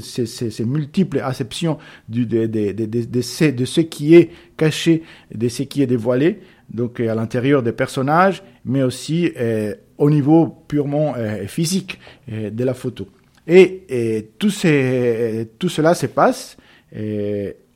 ces 0.00 0.64
multiples 0.64 1.20
acceptions 1.20 1.78
de, 2.08 3.20
ce 3.20 3.80
qui 3.80 4.14
est 4.14 4.30
caché, 4.56 5.02
de 5.34 5.48
ce 5.48 5.62
qui 5.64 5.82
est 5.82 5.86
dévoilé, 5.86 6.40
donc 6.70 7.00
à 7.00 7.14
l'intérieur 7.14 7.62
des 7.62 7.72
personnages, 7.72 8.42
mais 8.64 8.82
aussi 8.82 9.32
euh, 9.36 9.74
au 9.98 10.10
niveau 10.10 10.64
purement 10.68 11.14
euh, 11.16 11.46
physique 11.46 11.98
euh, 12.32 12.50
de 12.50 12.64
la 12.64 12.74
photo. 12.74 13.06
Et, 13.46 13.82
et 13.88 14.30
tout 14.38 14.50
cela 14.50 15.94
se 15.94 16.06
passe 16.06 16.56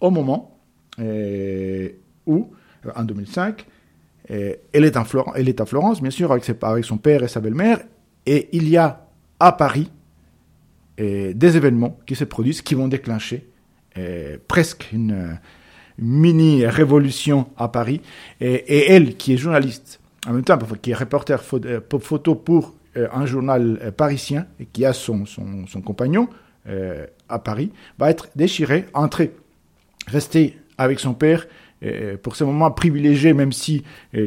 au 0.00 0.11
moment 0.11 0.57
où, 0.99 2.50
en 2.95 3.05
2005, 3.05 3.67
elle 4.28 4.59
est, 4.73 4.97
en 4.97 5.05
Florence, 5.05 5.35
elle 5.37 5.49
est 5.49 5.61
à 5.61 5.67
Florence, 5.67 6.02
bien 6.02 6.11
sûr, 6.11 6.33
avec, 6.33 6.45
son 6.85 6.99
père 6.99 7.23
et 7.23 7.28
sa 7.28 7.40
belle-mère, 7.40 7.81
et 8.26 8.49
il 8.52 8.69
y 8.69 8.76
a 8.76 9.07
à 9.40 9.52
Paris 9.52 9.90
des 10.99 11.57
événements 11.57 11.99
qui 12.07 12.17
se 12.17 12.25
produisent 12.25 12.61
qui 12.61 12.75
vont 12.75 12.88
déclencher 12.88 13.47
presque 14.49 14.90
une, 14.93 15.38
mini 15.99 16.67
révolution 16.67 17.49
à 17.57 17.69
Paris. 17.69 18.00
Et, 18.40 18.90
elle, 18.90 19.17
qui 19.17 19.35
est 19.35 19.37
journaliste, 19.37 20.00
en 20.26 20.33
même 20.33 20.45
temps, 20.45 20.59
qui 20.81 20.93
est 20.93 20.95
reporter 20.95 21.43
euh, 21.55 21.81
photo 22.00 22.35
pour 22.35 22.75
euh, 22.97 23.09
un 23.12 23.26
journal 23.26 23.78
euh, 23.83 23.90
parisien 23.90 24.47
et 24.61 24.67
qui 24.67 24.85
a 24.85 24.93
son, 24.93 25.25
compagnon 25.85 26.28
à 27.31 27.38
Paris, 27.38 27.73
va 27.99 28.11
être 28.11 28.28
déchirée, 28.37 28.85
entrer, 28.93 29.35
rester 30.07 30.59
avec 30.78 31.00
son 31.00 31.12
père 31.14 31.47
pour 32.23 32.37
ce 32.37 32.44
moment 32.44 32.70
privilégié, 32.70 33.35
même 33.35 33.52
si 33.52 33.85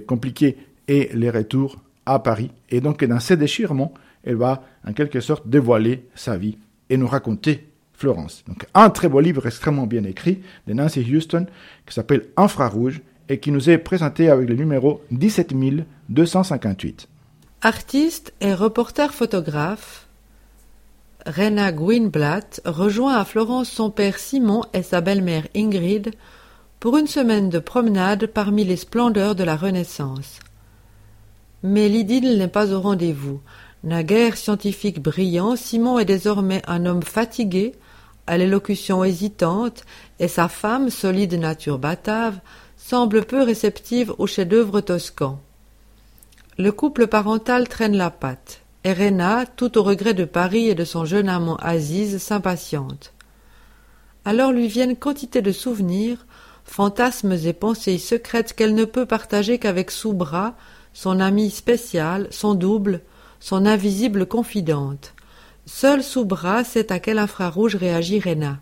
compliqué, 0.07 0.57
et 0.87 1.09
les 1.13 1.29
retours 1.29 1.77
à 2.05 2.19
Paris. 2.19 2.51
Et 2.69 2.81
donc, 2.81 3.03
dans 3.03 3.19
ce 3.19 3.33
déchirement, 3.33 3.93
elle 4.23 4.35
va 4.35 4.63
en 4.87 4.93
quelque 4.93 5.19
sorte 5.19 5.47
dévoiler 5.47 6.05
sa 6.15 6.37
vie 6.37 6.57
et 6.89 6.97
nous 6.97 7.07
raconter 7.07 7.67
Florence. 7.93 8.43
Donc 8.47 8.65
un 8.73 8.89
très 8.89 9.07
beau 9.07 9.19
livre 9.19 9.45
extrêmement 9.45 9.85
bien 9.85 10.03
écrit 10.03 10.41
de 10.67 10.73
Nancy 10.73 11.05
Houston 11.15 11.45
qui 11.85 11.93
s'appelle 11.93 12.25
Infrarouge 12.35 13.01
et 13.29 13.39
qui 13.39 13.51
nous 13.51 13.69
est 13.69 13.77
présenté 13.77 14.29
avec 14.29 14.49
le 14.49 14.55
numéro 14.55 15.03
17258. 15.11 17.07
Artiste 17.61 18.33
et 18.41 18.55
reporter 18.55 19.13
photographe, 19.13 20.07
Rena 21.27 21.71
Gwynblatt 21.71 22.59
rejoint 22.65 23.15
à 23.15 23.23
Florence 23.23 23.69
son 23.69 23.91
père 23.91 24.17
Simon 24.17 24.63
et 24.73 24.81
sa 24.81 25.01
belle-mère 25.01 25.47
Ingrid 25.55 26.11
pour 26.81 26.97
une 26.97 27.05
semaine 27.05 27.49
de 27.49 27.59
promenade 27.59 28.25
parmi 28.25 28.65
les 28.65 28.75
splendeurs 28.75 29.35
de 29.35 29.43
la 29.43 29.55
Renaissance. 29.55 30.39
Mais 31.61 31.87
l'idylle 31.87 32.39
n'est 32.39 32.47
pas 32.47 32.73
au 32.73 32.81
rendez-vous. 32.81 33.39
Naguère 33.83 34.35
scientifique 34.35 34.99
brillant, 34.99 35.55
Simon 35.55 35.99
est 35.99 36.05
désormais 36.05 36.63
un 36.65 36.87
homme 36.87 37.03
fatigué, 37.03 37.73
à 38.25 38.39
l'élocution 38.39 39.03
hésitante, 39.03 39.83
et 40.19 40.27
sa 40.27 40.47
femme, 40.47 40.89
solide 40.89 41.35
nature 41.35 41.77
batave, 41.77 42.39
semble 42.77 43.25
peu 43.25 43.43
réceptive 43.43 44.15
aux 44.17 44.25
chefs-d'œuvre 44.25 44.81
toscans. 44.81 45.39
Le 46.57 46.71
couple 46.71 47.05
parental 47.05 47.69
traîne 47.69 47.95
la 47.95 48.09
patte. 48.09 48.61
Et 48.83 48.93
Rena, 48.93 49.45
tout 49.45 49.77
au 49.77 49.83
regret 49.83 50.15
de 50.15 50.25
Paris 50.25 50.69
et 50.69 50.75
de 50.75 50.83
son 50.83 51.05
jeune 51.05 51.29
amant 51.29 51.57
Aziz, 51.57 52.17
s'impatiente. 52.17 53.13
Alors 54.25 54.51
lui 54.51 54.67
viennent 54.67 54.95
quantité 54.95 55.43
de 55.43 55.51
souvenirs, 55.51 56.25
fantasmes 56.71 57.33
et 57.33 57.51
pensées 57.51 57.97
secrètes 57.97 58.53
qu'elle 58.53 58.73
ne 58.73 58.85
peut 58.85 59.05
partager 59.05 59.59
qu'avec 59.59 59.91
Soubra, 59.91 60.55
son 60.93 61.19
ami 61.19 61.49
spécial, 61.49 62.27
son 62.31 62.53
double, 62.53 63.01
son 63.41 63.65
invisible 63.65 64.25
confidente. 64.25 65.13
Seul 65.65 66.01
sous 66.01 66.23
bras 66.23 66.63
sait 66.63 66.93
à 66.93 66.99
quel 66.99 67.19
infrarouge 67.19 67.75
réagit 67.75 68.21
Rena. 68.21 68.59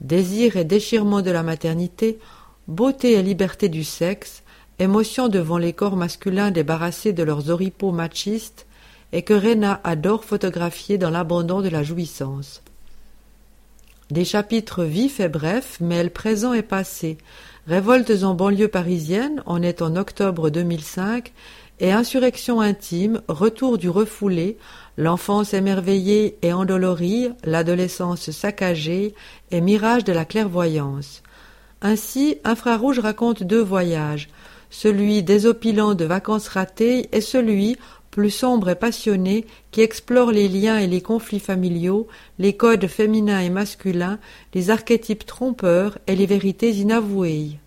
Désir 0.00 0.56
et 0.56 0.64
déchirement 0.64 1.20
de 1.20 1.30
la 1.30 1.42
maternité, 1.42 2.18
beauté 2.66 3.12
et 3.12 3.22
liberté 3.22 3.68
du 3.68 3.84
sexe, 3.84 4.42
émotion 4.78 5.28
devant 5.28 5.58
les 5.58 5.74
corps 5.74 5.96
masculins 5.96 6.50
débarrassés 6.50 7.12
de 7.12 7.22
leurs 7.22 7.50
oripeaux 7.50 7.92
machistes, 7.92 8.66
et 9.12 9.20
que 9.20 9.34
Rena 9.34 9.82
adore 9.84 10.24
photographier 10.24 10.96
dans 10.96 11.10
l'abandon 11.10 11.60
de 11.60 11.68
la 11.68 11.82
jouissance. 11.82 12.62
Des 14.10 14.24
chapitres 14.24 14.84
vifs 14.84 15.20
et 15.20 15.28
brefs, 15.28 15.78
le 15.80 16.08
présent 16.08 16.54
est 16.54 16.62
passé. 16.62 17.18
Révoltes 17.66 18.22
en 18.22 18.34
banlieue 18.34 18.68
parisienne, 18.68 19.42
on 19.44 19.62
est 19.62 19.82
en 19.82 19.96
octobre 19.96 20.48
2005, 20.48 21.34
et 21.80 21.92
insurrection 21.92 22.62
intime, 22.62 23.20
retour 23.28 23.76
du 23.76 23.90
refoulé, 23.90 24.56
l'enfance 24.96 25.52
émerveillée 25.52 26.38
et 26.40 26.54
endolorie, 26.54 27.28
l'adolescence 27.44 28.30
saccagée 28.30 29.14
et 29.50 29.60
mirage 29.60 30.04
de 30.04 30.12
la 30.14 30.24
clairvoyance. 30.24 31.22
Ainsi, 31.82 32.38
Infrarouge 32.44 33.00
raconte 33.00 33.42
deux 33.42 33.62
voyages, 33.62 34.28
celui 34.70 35.22
désopilant 35.22 35.94
de 35.94 36.06
vacances 36.06 36.48
ratées 36.48 37.08
et 37.12 37.20
celui, 37.20 37.76
plus 38.18 38.30
sombre 38.30 38.68
et 38.68 38.74
passionné, 38.74 39.46
qui 39.70 39.80
explore 39.80 40.32
les 40.32 40.48
liens 40.48 40.76
et 40.76 40.88
les 40.88 41.02
conflits 41.02 41.38
familiaux, 41.38 42.08
les 42.40 42.52
codes 42.52 42.88
féminins 42.88 43.38
et 43.38 43.48
masculins, 43.48 44.18
les 44.54 44.70
archétypes 44.70 45.24
trompeurs 45.24 45.98
et 46.08 46.16
les 46.16 46.26
vérités 46.26 46.72
inavouées. 46.72 47.60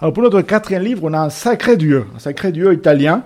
Alors 0.00 0.12
pour 0.12 0.24
notre 0.24 0.40
quatrième 0.40 0.82
livre, 0.82 1.04
on 1.04 1.12
a 1.12 1.20
un 1.20 1.30
sacré 1.30 1.76
duo, 1.76 2.04
un 2.16 2.18
sacré 2.18 2.50
duo 2.50 2.72
italien, 2.72 3.22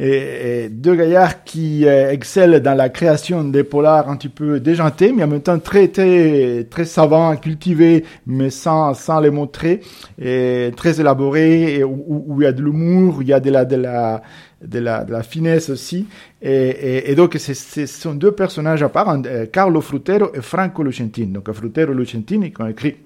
et, 0.00 0.68
deux 0.70 0.94
gaillards 0.94 1.44
qui 1.44 1.86
euh, 1.86 2.10
excellent 2.10 2.58
dans 2.60 2.74
la 2.74 2.88
création 2.88 3.44
des 3.44 3.64
polars 3.64 4.08
un 4.08 4.16
petit 4.16 4.28
peu 4.28 4.58
déjantés, 4.58 5.12
mais 5.12 5.24
en 5.24 5.28
même 5.28 5.42
temps 5.42 5.58
très 5.58 5.88
très 5.88 6.64
très 6.70 6.84
savants, 6.84 7.36
cultivés, 7.36 8.04
mais 8.26 8.50
sans 8.50 8.94
sans 8.94 9.20
les 9.20 9.30
montrer, 9.30 9.80
et 10.20 10.70
très 10.76 11.00
élaborés, 11.00 11.76
et 11.76 11.84
où, 11.84 12.36
il 12.38 12.44
y 12.44 12.46
a 12.46 12.52
de 12.52 12.62
l'humour, 12.62 13.18
il 13.20 13.28
y 13.28 13.32
a 13.32 13.40
de 13.40 13.50
la 13.50 13.64
de 13.64 13.76
la 13.76 14.22
de 14.64 14.78
la, 14.78 15.04
de 15.04 15.12
la 15.12 15.22
finesse 15.22 15.70
aussi. 15.70 16.06
Et, 16.42 17.10
et, 17.10 17.14
donc, 17.14 17.34
ce 17.38 17.86
sont 17.86 18.12
deux 18.14 18.32
personnages 18.32 18.82
à 18.82 18.90
part, 18.90 19.08
euh, 19.24 19.46
Carlo 19.46 19.80
Frutero 19.80 20.34
et 20.34 20.42
Franco 20.42 20.82
Lucentini. 20.82 21.32
Donc, 21.32 21.50
Frutero 21.50 21.92
et 21.92 21.96
Lucentini 21.96 22.52
qui 22.52 22.60
ont 22.60 22.66
écrit 22.66 22.96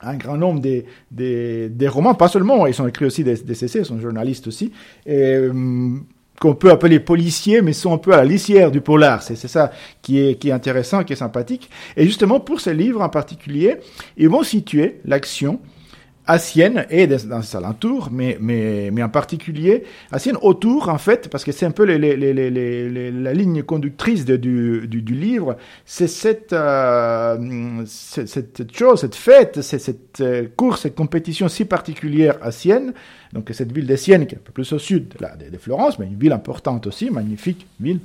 un 0.00 0.16
grand 0.16 0.36
nombre 0.36 0.60
des, 0.60 0.84
des, 1.10 1.68
des, 1.68 1.88
romans, 1.88 2.14
pas 2.14 2.28
seulement, 2.28 2.66
ils 2.66 2.80
ont 2.80 2.86
écrit 2.86 3.06
aussi 3.06 3.24
des, 3.24 3.36
des 3.36 3.64
essais, 3.64 3.80
ils 3.80 3.84
sont 3.84 3.98
journalistes 3.98 4.46
aussi, 4.46 4.70
et, 5.06 5.38
hum, 5.38 6.04
qu'on 6.40 6.54
peut 6.54 6.70
appeler 6.70 7.00
policiers, 7.00 7.62
mais 7.62 7.72
sont 7.72 7.92
un 7.92 7.98
peu 7.98 8.12
à 8.12 8.18
la 8.18 8.24
lisière 8.24 8.70
du 8.70 8.80
polar. 8.80 9.22
C'est 9.22 9.36
ça 9.36 9.70
qui 10.02 10.20
est, 10.20 10.34
qui 10.36 10.48
est 10.48 10.52
intéressant, 10.52 11.04
qui 11.04 11.12
est 11.12 11.16
sympathique. 11.16 11.70
Et 11.96 12.04
justement, 12.04 12.40
pour 12.40 12.60
ce 12.60 12.70
livre 12.70 13.00
en 13.00 13.08
particulier, 13.08 13.76
ils 14.16 14.28
vont 14.28 14.42
situer 14.42 15.00
l'action 15.04 15.60
à 16.26 16.38
Sienne 16.38 16.86
et 16.90 17.06
dans 17.06 17.42
ses 17.42 17.56
alentours, 17.56 18.08
mais, 18.10 18.36
mais, 18.40 18.90
mais 18.92 19.02
en 19.02 19.08
particulier 19.08 19.84
à 20.10 20.18
Sienne 20.18 20.36
autour, 20.42 20.88
en 20.88 20.98
fait, 20.98 21.28
parce 21.28 21.44
que 21.44 21.52
c'est 21.52 21.66
un 21.66 21.70
peu 21.70 21.84
les, 21.84 21.98
les, 21.98 22.16
les, 22.16 23.10
la 23.10 23.32
ligne 23.32 23.62
conductrice 23.62 24.24
du, 24.24 24.36
du, 24.36 25.02
du, 25.02 25.14
livre, 25.14 25.56
c'est 25.84 26.08
cette, 26.08 26.52
euh, 26.52 27.82
cette, 27.86 28.76
chose, 28.76 29.00
cette 29.00 29.14
fête, 29.14 29.62
c'est 29.62 29.78
cette 29.78 30.20
euh, 30.20 30.46
course, 30.56 30.82
cette 30.82 30.96
compétition 30.96 31.48
si 31.48 31.64
particulière 31.64 32.38
à 32.42 32.50
Sienne, 32.50 32.92
donc 33.32 33.50
cette 33.52 33.72
ville 33.72 33.86
de 33.86 33.96
Sienne 33.96 34.26
qui 34.26 34.34
est 34.34 34.38
un 34.38 34.42
peu 34.42 34.52
plus 34.52 34.72
au 34.72 34.78
sud 34.78 35.08
de 35.08 35.58
Florence, 35.58 35.98
mais 35.98 36.06
une 36.06 36.18
ville 36.18 36.32
importante 36.32 36.86
aussi, 36.86 37.10
magnifique 37.10 37.66
ville 37.80 38.00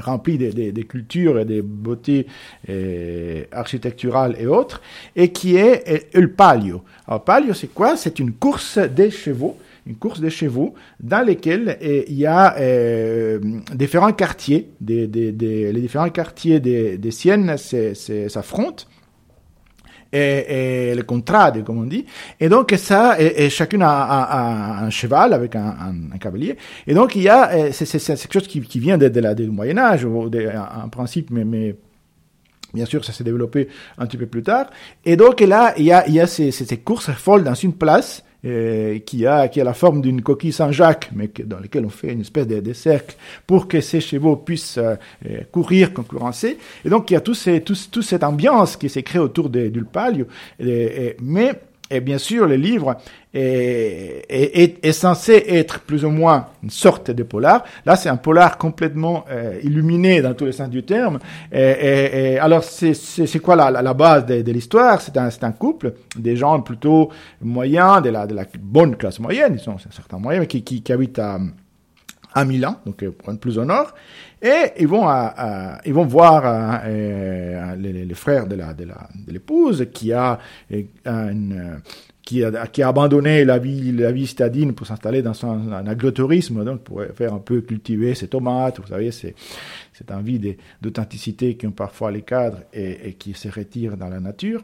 rempli 0.00 0.38
des, 0.38 0.72
des, 0.72 0.84
cultures 0.84 1.38
et 1.38 1.44
des 1.44 1.62
beautés 1.62 2.26
euh, 2.68 3.44
architecturales 3.52 4.36
et 4.38 4.46
autres, 4.46 4.82
et 5.16 5.30
qui 5.32 5.56
est 5.56 6.14
le 6.14 6.30
palio. 6.30 6.82
Alors, 7.06 7.24
palio, 7.24 7.54
c'est 7.54 7.72
quoi? 7.72 7.96
C'est 7.96 8.18
une 8.18 8.32
course 8.32 8.78
des 8.78 9.10
chevaux, 9.10 9.56
une 9.86 9.96
course 9.96 10.20
des 10.20 10.30
chevaux 10.30 10.74
dans 11.00 11.24
lesquelles 11.24 11.78
euh, 11.82 12.02
il 12.08 12.14
y 12.16 12.26
a 12.26 12.56
euh, 12.58 13.38
différents 13.74 14.12
quartiers, 14.12 14.68
des, 14.80 15.06
des, 15.06 15.32
les 15.72 15.80
différents 15.80 16.10
quartiers 16.10 16.60
des, 16.60 16.98
des 16.98 17.10
Siennes 17.10 17.56
s'affrontent 17.56 18.84
et, 20.14 20.90
et 20.90 20.94
le 20.94 21.02
contrade, 21.02 21.64
comme 21.64 21.78
on 21.78 21.84
dit. 21.84 22.06
Et 22.40 22.48
donc 22.48 22.72
ça, 22.76 23.16
et, 23.20 23.44
et 23.44 23.50
chacune 23.50 23.82
a, 23.82 23.90
a, 23.90 24.84
un 24.84 24.90
cheval 24.90 25.32
avec 25.32 25.56
un, 25.56 25.76
un, 26.12 26.18
cavalier. 26.18 26.56
Et 26.86 26.94
donc 26.94 27.16
il 27.16 27.22
y 27.22 27.28
a, 27.28 27.72
c'est 27.72 27.86
quelque 27.86 28.32
chose 28.32 28.48
qui, 28.48 28.60
qui 28.60 28.78
vient 28.78 28.98
de, 28.98 29.08
de 29.08 29.20
la, 29.20 29.34
du 29.34 29.50
Moyen 29.50 29.78
Âge, 29.78 30.06
en 30.06 30.88
principe, 30.88 31.30
mais, 31.30 31.44
mais 31.44 31.76
Bien 32.74 32.86
sûr, 32.86 33.04
ça 33.04 33.12
s'est 33.12 33.22
développé 33.22 33.68
un 33.98 34.06
petit 34.06 34.16
peu 34.16 34.26
plus 34.26 34.42
tard. 34.42 34.66
Et 35.04 35.16
donc 35.16 35.40
là, 35.40 35.74
il 35.78 35.84
y 35.84 35.92
a, 35.92 36.06
il 36.08 36.14
y 36.14 36.20
a 36.20 36.26
ces, 36.26 36.50
ces 36.50 36.76
courses 36.76 37.12
folles 37.12 37.44
dans 37.44 37.54
une 37.54 37.72
place 37.72 38.23
euh, 38.44 38.98
qui 39.00 39.26
a 39.26 39.48
qui 39.48 39.60
a 39.60 39.64
la 39.64 39.74
forme 39.74 40.00
d'une 40.00 40.22
coquille 40.22 40.52
Saint-Jacques, 40.52 41.10
mais 41.14 41.30
dans 41.44 41.58
laquelle 41.60 41.86
on 41.86 41.90
fait 41.90 42.12
une 42.12 42.20
espèce 42.20 42.46
de, 42.46 42.60
de 42.60 42.72
cercle 42.72 43.16
pour 43.46 43.68
que 43.68 43.80
ces 43.80 44.00
chevaux 44.00 44.36
puissent 44.36 44.78
euh, 44.78 44.96
euh, 45.26 45.40
courir, 45.50 45.94
concurrencer. 45.94 46.58
Et 46.84 46.88
donc 46.88 47.10
il 47.10 47.14
y 47.14 47.16
a 47.16 47.20
tout 47.20 47.34
ces, 47.34 47.60
tout, 47.60 47.76
toute 47.90 48.04
cette 48.04 48.24
ambiance 48.24 48.76
qui 48.76 48.88
s'est 48.88 49.02
créée 49.02 49.20
autour 49.20 49.48
de, 49.48 49.68
du 49.68 49.84
palio. 49.84 50.26
mais 50.58 51.52
et 51.90 52.00
bien 52.00 52.18
sûr, 52.18 52.46
le 52.46 52.56
livre 52.56 52.96
est, 53.34 54.24
est, 54.28 54.86
est, 54.86 54.92
censé 54.92 55.44
être 55.48 55.80
plus 55.80 56.04
ou 56.04 56.10
moins 56.10 56.46
une 56.62 56.70
sorte 56.70 57.10
de 57.10 57.22
polar. 57.24 57.64
Là, 57.84 57.96
c'est 57.96 58.08
un 58.08 58.16
polar 58.16 58.58
complètement 58.58 59.24
euh, 59.30 59.58
illuminé 59.62 60.22
dans 60.22 60.34
tous 60.34 60.44
les 60.44 60.52
sens 60.52 60.70
du 60.70 60.84
terme. 60.84 61.18
Et, 61.52 62.34
et, 62.34 62.38
alors, 62.38 62.62
c'est 62.62 63.38
quoi 63.40 63.56
la, 63.56 63.70
la, 63.70 63.94
base 63.94 64.26
de, 64.26 64.42
de 64.42 64.52
l'histoire? 64.52 65.00
C'est 65.00 65.16
un, 65.16 65.28
un 65.42 65.52
couple, 65.52 65.94
des 66.16 66.36
gens 66.36 66.60
plutôt 66.60 67.10
moyens, 67.42 68.02
de 68.02 68.10
la, 68.10 68.26
de 68.26 68.34
la 68.34 68.44
bonne 68.58 68.96
classe 68.96 69.18
moyenne, 69.18 69.54
ils 69.54 69.60
sont 69.60 69.76
certains 69.90 70.18
moyens, 70.18 70.46
qui, 70.46 70.62
qui, 70.62 70.82
qui 70.82 70.92
habitent 70.92 71.18
à, 71.18 71.38
à 72.34 72.44
Milan, 72.44 72.76
donc 72.86 73.02
euh, 73.02 73.10
plus 73.40 73.58
au 73.58 73.64
nord, 73.64 73.94
et 74.42 74.72
ils 74.78 74.88
vont, 74.88 75.08
à, 75.08 75.78
ils 75.84 75.94
vont 75.94 76.04
voir 76.04 76.44
euh, 76.44 76.78
euh 76.86 77.76
les, 77.76 78.04
les, 78.04 78.14
frères 78.14 78.46
de 78.46 78.56
la 78.56 78.74
de 78.74 78.84
la 78.84 79.08
de 79.26 79.84
qui 79.84 80.12
a 80.12 80.38
une 81.04 81.80
qui 82.24 82.42
a, 82.42 82.66
qui 82.66 82.82
a 82.82 82.88
abandonné 82.88 83.44
la 83.44 83.58
vie, 83.58 83.92
la 83.92 84.12
vie 84.12 84.26
citadine 84.26 84.72
pour 84.72 84.86
s'installer 84.86 85.22
dans 85.22 85.34
son 85.34 85.72
un 85.72 85.86
agrotourisme, 85.86 86.64
donc 86.64 86.80
pour 86.80 87.02
faire 87.14 87.34
un 87.34 87.38
peu 87.38 87.60
cultiver 87.60 88.14
ses 88.14 88.28
tomates, 88.28 88.80
vous 88.80 88.86
savez, 88.86 89.10
c'est 89.10 89.34
cette 89.92 90.10
envie 90.10 90.56
d'authenticité 90.80 91.56
qui 91.56 91.66
ont 91.66 91.72
parfois 91.72 92.10
les 92.10 92.22
cadres 92.22 92.60
et, 92.72 93.08
et 93.08 93.12
qui 93.14 93.34
se 93.34 93.48
retirent 93.48 93.96
dans 93.96 94.08
la 94.08 94.20
nature. 94.20 94.62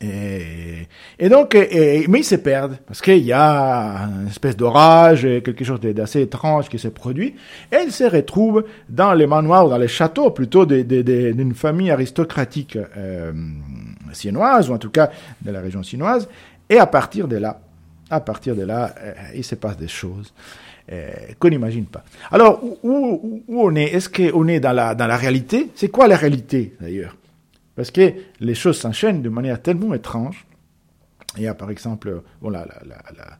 Et, 0.00 0.86
et 1.18 1.28
donc, 1.28 1.56
et, 1.56 2.06
mais 2.08 2.20
ils 2.20 2.24
se 2.24 2.36
perdent 2.36 2.76
parce 2.86 3.00
qu'il 3.00 3.24
y 3.24 3.32
a 3.32 4.04
une 4.04 4.28
espèce 4.28 4.56
d'orage, 4.56 5.22
quelque 5.22 5.64
chose 5.64 5.80
d'assez 5.80 6.20
étrange 6.20 6.68
qui 6.68 6.78
se 6.78 6.86
produit, 6.88 7.34
et 7.72 7.78
ils 7.84 7.90
se 7.90 8.04
retrouvent 8.04 8.64
dans 8.88 9.12
les 9.12 9.26
manoirs, 9.26 9.68
dans 9.68 9.78
les 9.78 9.88
châteaux 9.88 10.30
plutôt 10.30 10.66
d'une 10.66 11.54
famille 11.54 11.90
aristocratique 11.90 12.78
euh, 12.96 13.32
siennoise 14.12 14.70
ou 14.70 14.74
en 14.74 14.78
tout 14.78 14.90
cas 14.90 15.10
de 15.42 15.50
la 15.50 15.60
région 15.60 15.82
siennoise. 15.82 16.28
Et 16.68 16.78
à 16.78 16.86
partir 16.86 17.28
de 17.28 17.36
là, 17.36 17.60
à 18.10 18.20
partir 18.20 18.56
de 18.56 18.62
là, 18.62 18.94
euh, 18.98 19.14
il 19.34 19.44
se 19.44 19.54
passe 19.54 19.76
des 19.76 19.88
choses. 19.88 20.32
Euh, 20.90 21.10
qu'on 21.38 21.50
n'imagine 21.50 21.84
pas. 21.84 22.02
Alors, 22.30 22.64
où, 22.82 23.42
on 23.46 23.74
est? 23.74 23.92
Est-ce 23.92 24.08
qu'on 24.08 24.48
est 24.48 24.58
dans 24.58 24.72
la, 24.72 24.94
dans 24.94 25.06
la 25.06 25.18
réalité? 25.18 25.70
C'est 25.74 25.90
quoi 25.90 26.08
la 26.08 26.16
réalité, 26.16 26.74
d'ailleurs? 26.80 27.14
Parce 27.76 27.90
que 27.90 28.12
les 28.40 28.54
choses 28.54 28.78
s'enchaînent 28.78 29.20
de 29.20 29.28
manière 29.28 29.60
tellement 29.60 29.92
étrange. 29.92 30.46
Il 31.36 31.42
y 31.42 31.46
a 31.46 31.54
par 31.54 31.70
exemple 31.70 32.22
bon, 32.40 32.48
la, 32.48 32.60
la, 32.60 32.96
la, 33.16 33.38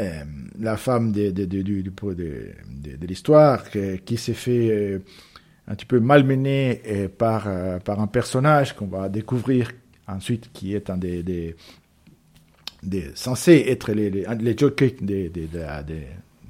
euh, 0.00 0.24
la 0.58 0.76
femme 0.78 1.12
de, 1.12 1.30
de, 1.30 1.44
de, 1.44 1.62
de 1.62 3.06
l'histoire 3.06 3.64
qui, 4.04 4.16
s'est 4.16 4.32
fait 4.32 4.70
euh, 4.70 4.98
un 5.68 5.74
petit 5.74 5.84
peu 5.84 6.00
malmener 6.00 6.80
euh, 6.86 7.08
par, 7.08 7.46
par 7.84 8.00
un 8.00 8.06
personnage 8.06 8.74
qu'on 8.74 8.86
va 8.86 9.10
découvrir 9.10 9.70
ensuite 10.08 10.50
qui 10.52 10.74
est 10.74 10.88
un 10.88 10.96
des, 10.96 11.22
des, 11.22 11.56
des 12.82 13.10
censé 13.14 13.64
être 13.68 13.92
les, 13.92 14.10
les, 14.10 14.26
les 14.40 14.56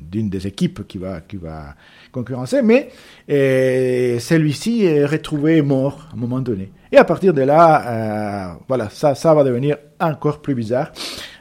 d'une 0.01 0.29
des 0.29 0.47
équipes 0.47 0.87
qui 0.87 0.99
va, 0.99 1.21
qui 1.21 1.37
va 1.37 1.75
concurrencer, 2.11 2.61
mais 2.62 2.90
celui-ci 3.29 4.85
est 4.85 5.07
retrouvé 5.07 5.62
mort 5.62 6.09
à 6.11 6.14
un 6.14 6.18
moment 6.18 6.40
donné. 6.40 6.71
Et 6.90 6.99
à 6.99 7.05
partir 7.05 7.33
de 7.33 7.42
là, 7.42 7.87
euh, 7.87 8.55
voilà, 8.68 8.90
ça, 8.90 9.14
ça 9.14 9.33
va 9.33 9.45
devenir 9.45 9.79
encore 9.99 10.42
plus 10.42 10.55
bizarre, 10.55 10.92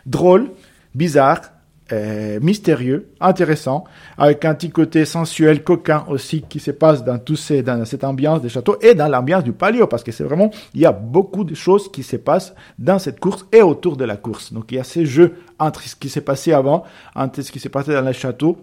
drôle, 0.06 0.52
bizarre, 0.96 1.42
euh, 1.92 2.40
mystérieux, 2.42 3.10
intéressant, 3.20 3.84
avec 4.18 4.46
un 4.46 4.54
petit 4.56 4.70
côté 4.70 5.06
sensuel, 5.06 5.64
coquin 5.64 6.06
aussi 6.08 6.42
qui 6.42 6.60
se 6.60 6.72
passe 6.72 7.04
dans 7.04 7.20
tout 7.20 7.36
ces, 7.36 7.64
dans 7.64 7.84
cette 7.86 8.04
ambiance 8.04 8.42
des 8.42 8.50
châteaux 8.50 8.78
et 8.82 8.94
dans 8.94 9.08
l'ambiance 9.08 9.44
du 9.44 9.54
palio, 9.54 9.88
parce 9.88 10.04
que 10.04 10.12
c'est 10.12 10.24
vraiment, 10.24 10.52
il 10.74 10.82
y 10.82 10.86
a 10.86 10.92
beaucoup 10.92 11.44
de 11.44 11.56
choses 11.56 11.92
qui 11.92 12.04
se 12.04 12.16
passent 12.16 12.54
dans 12.80 13.00
cette 13.00 13.20
course 13.20 13.46
et 13.52 13.62
autour 13.62 13.98
de 13.98 14.06
la 14.06 14.18
course. 14.18 14.54
Donc 14.54 14.72
il 14.72 14.76
y 14.76 14.80
a 14.80 14.84
ces 14.84 15.06
jeux 15.06 15.36
entre 15.60 15.82
ce 15.82 15.96
qui 15.96 16.10
s'est 16.10 16.22
passé 16.22 16.54
avant, 16.54 16.84
entre 17.16 17.42
ce 17.42 17.52
qui 17.52 17.60
s'est 17.60 17.70
passé 17.70 17.94
dans 17.94 18.02
les 18.02 18.14
châteaux, 18.14 18.58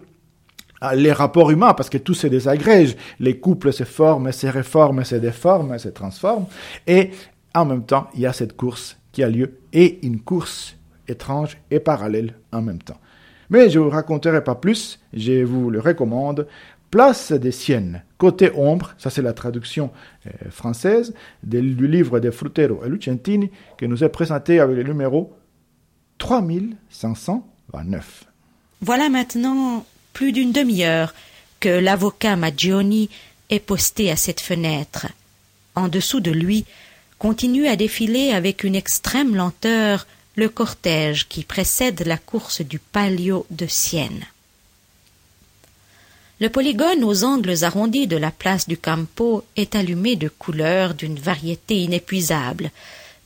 les 0.95 1.11
rapports 1.11 1.51
humains, 1.51 1.73
parce 1.73 1.89
que 1.89 1.97
tout 1.97 2.13
se 2.13 2.27
désagrège, 2.27 2.95
les 3.19 3.39
couples 3.39 3.73
se 3.73 3.83
forment, 3.83 4.31
se 4.31 4.47
réforment, 4.47 5.03
se 5.03 5.15
déforment, 5.15 5.77
se 5.77 5.89
transforment, 5.89 6.45
et 6.87 7.11
en 7.53 7.65
même 7.65 7.83
temps, 7.83 8.07
il 8.15 8.21
y 8.21 8.25
a 8.25 8.33
cette 8.33 8.55
course 8.55 8.97
qui 9.11 9.23
a 9.23 9.29
lieu, 9.29 9.59
et 9.73 9.99
une 10.05 10.21
course 10.21 10.77
étrange 11.07 11.57
et 11.69 11.79
parallèle 11.79 12.35
en 12.51 12.61
même 12.61 12.79
temps. 12.79 12.99
Mais 13.49 13.69
je 13.69 13.79
ne 13.79 13.85
vous 13.85 13.89
raconterai 13.89 14.43
pas 14.43 14.55
plus, 14.55 14.99
je 15.13 15.43
vous 15.43 15.69
le 15.69 15.79
recommande. 15.79 16.47
Place 16.91 17.31
des 17.31 17.51
Siennes, 17.51 18.03
côté 18.17 18.51
ombre, 18.55 18.95
ça 18.97 19.11
c'est 19.11 19.21
la 19.21 19.33
traduction 19.33 19.91
euh, 20.25 20.31
française 20.49 21.13
du 21.43 21.87
livre 21.87 22.19
de 22.19 22.31
Frutero 22.31 22.83
et 22.83 22.89
Lucentini 22.89 23.51
qui 23.77 23.87
nous 23.87 24.03
est 24.03 24.09
présenté 24.09 24.59
avec 24.59 24.75
le 24.75 24.83
numéro 24.83 25.31
3529. 26.17 28.25
Voilà 28.81 29.09
maintenant 29.09 29.85
plus 30.13 30.31
d'une 30.31 30.51
demi-heure 30.51 31.13
que 31.59 31.69
l'avocat 31.69 32.35
Maggioni 32.35 33.09
est 33.49 33.59
posté 33.59 34.09
à 34.09 34.15
cette 34.15 34.41
fenêtre. 34.41 35.07
En 35.75 35.89
dessous 35.89 36.21
de 36.21 36.31
lui 36.31 36.65
continue 37.19 37.67
à 37.67 37.75
défiler 37.75 38.31
avec 38.31 38.63
une 38.63 38.75
extrême 38.75 39.35
lenteur 39.35 40.07
le 40.39 40.49
cortège 40.49 41.27
qui 41.27 41.43
précède 41.43 42.01
la 42.05 42.17
course 42.17 42.61
du 42.61 42.79
Palio 42.79 43.45
de 43.51 43.67
Sienne. 43.67 44.25
Le 46.39 46.49
polygone 46.49 47.03
aux 47.03 47.25
angles 47.25 47.65
arrondis 47.65 48.07
de 48.07 48.15
la 48.15 48.31
place 48.31 48.65
du 48.65 48.77
Campo 48.77 49.43
est 49.57 49.75
allumé 49.75 50.15
de 50.15 50.29
couleurs 50.29 50.93
d'une 50.93 51.19
variété 51.19 51.83
inépuisable, 51.83 52.71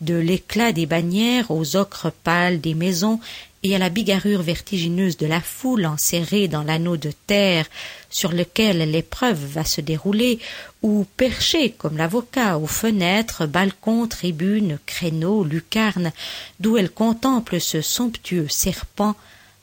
de 0.02 0.16
l'éclat 0.16 0.72
des 0.72 0.88
bannières 0.88 1.52
aux 1.52 1.76
ocres 1.76 2.12
pâles 2.24 2.60
des 2.60 2.74
maisons 2.74 3.20
et 3.64 3.76
à 3.76 3.80
la 3.80 3.90
bigarrure 3.90 4.42
vertigineuse 4.42 5.16
de 5.16 5.26
la 5.26 5.40
foule 5.40 5.86
enserrée 5.86 6.50
dans 6.50 6.64
l'anneau 6.64 6.98
de 6.98 7.12
terre 7.28 7.66
sur 8.10 8.34
lequel 8.34 8.92
l'épreuve 8.92 9.40
va 9.40 9.64
se 9.64 9.80
dérouler, 9.80 10.40
ou 10.82 11.06
perché 11.16 11.72
comme 11.72 11.98
l'avocat 11.98 12.58
aux 12.58 12.68
fenêtres, 12.68 13.46
balcons, 13.46 14.08
tribunes, 14.08 14.80
créneaux, 14.86 15.46
lucarnes, 15.46 16.12
d'où 16.60 16.78
elle 16.78 16.92
contemple 16.92 17.62
ce 17.62 17.82
somptueux 17.82 18.50
serpent, 18.50 19.16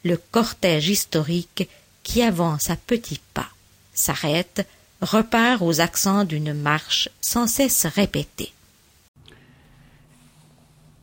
le 0.02 0.16
cortège 0.16 0.88
historique 0.88 1.68
qui 2.02 2.22
avance 2.22 2.70
à 2.70 2.76
petits 2.76 3.20
pas, 3.34 3.48
s'arrête, 3.92 4.66
repart 5.02 5.60
aux 5.60 5.80
accents 5.80 6.24
d'une 6.24 6.54
marche 6.54 7.10
sans 7.20 7.46
cesse 7.46 7.86
répétée. 7.86 8.52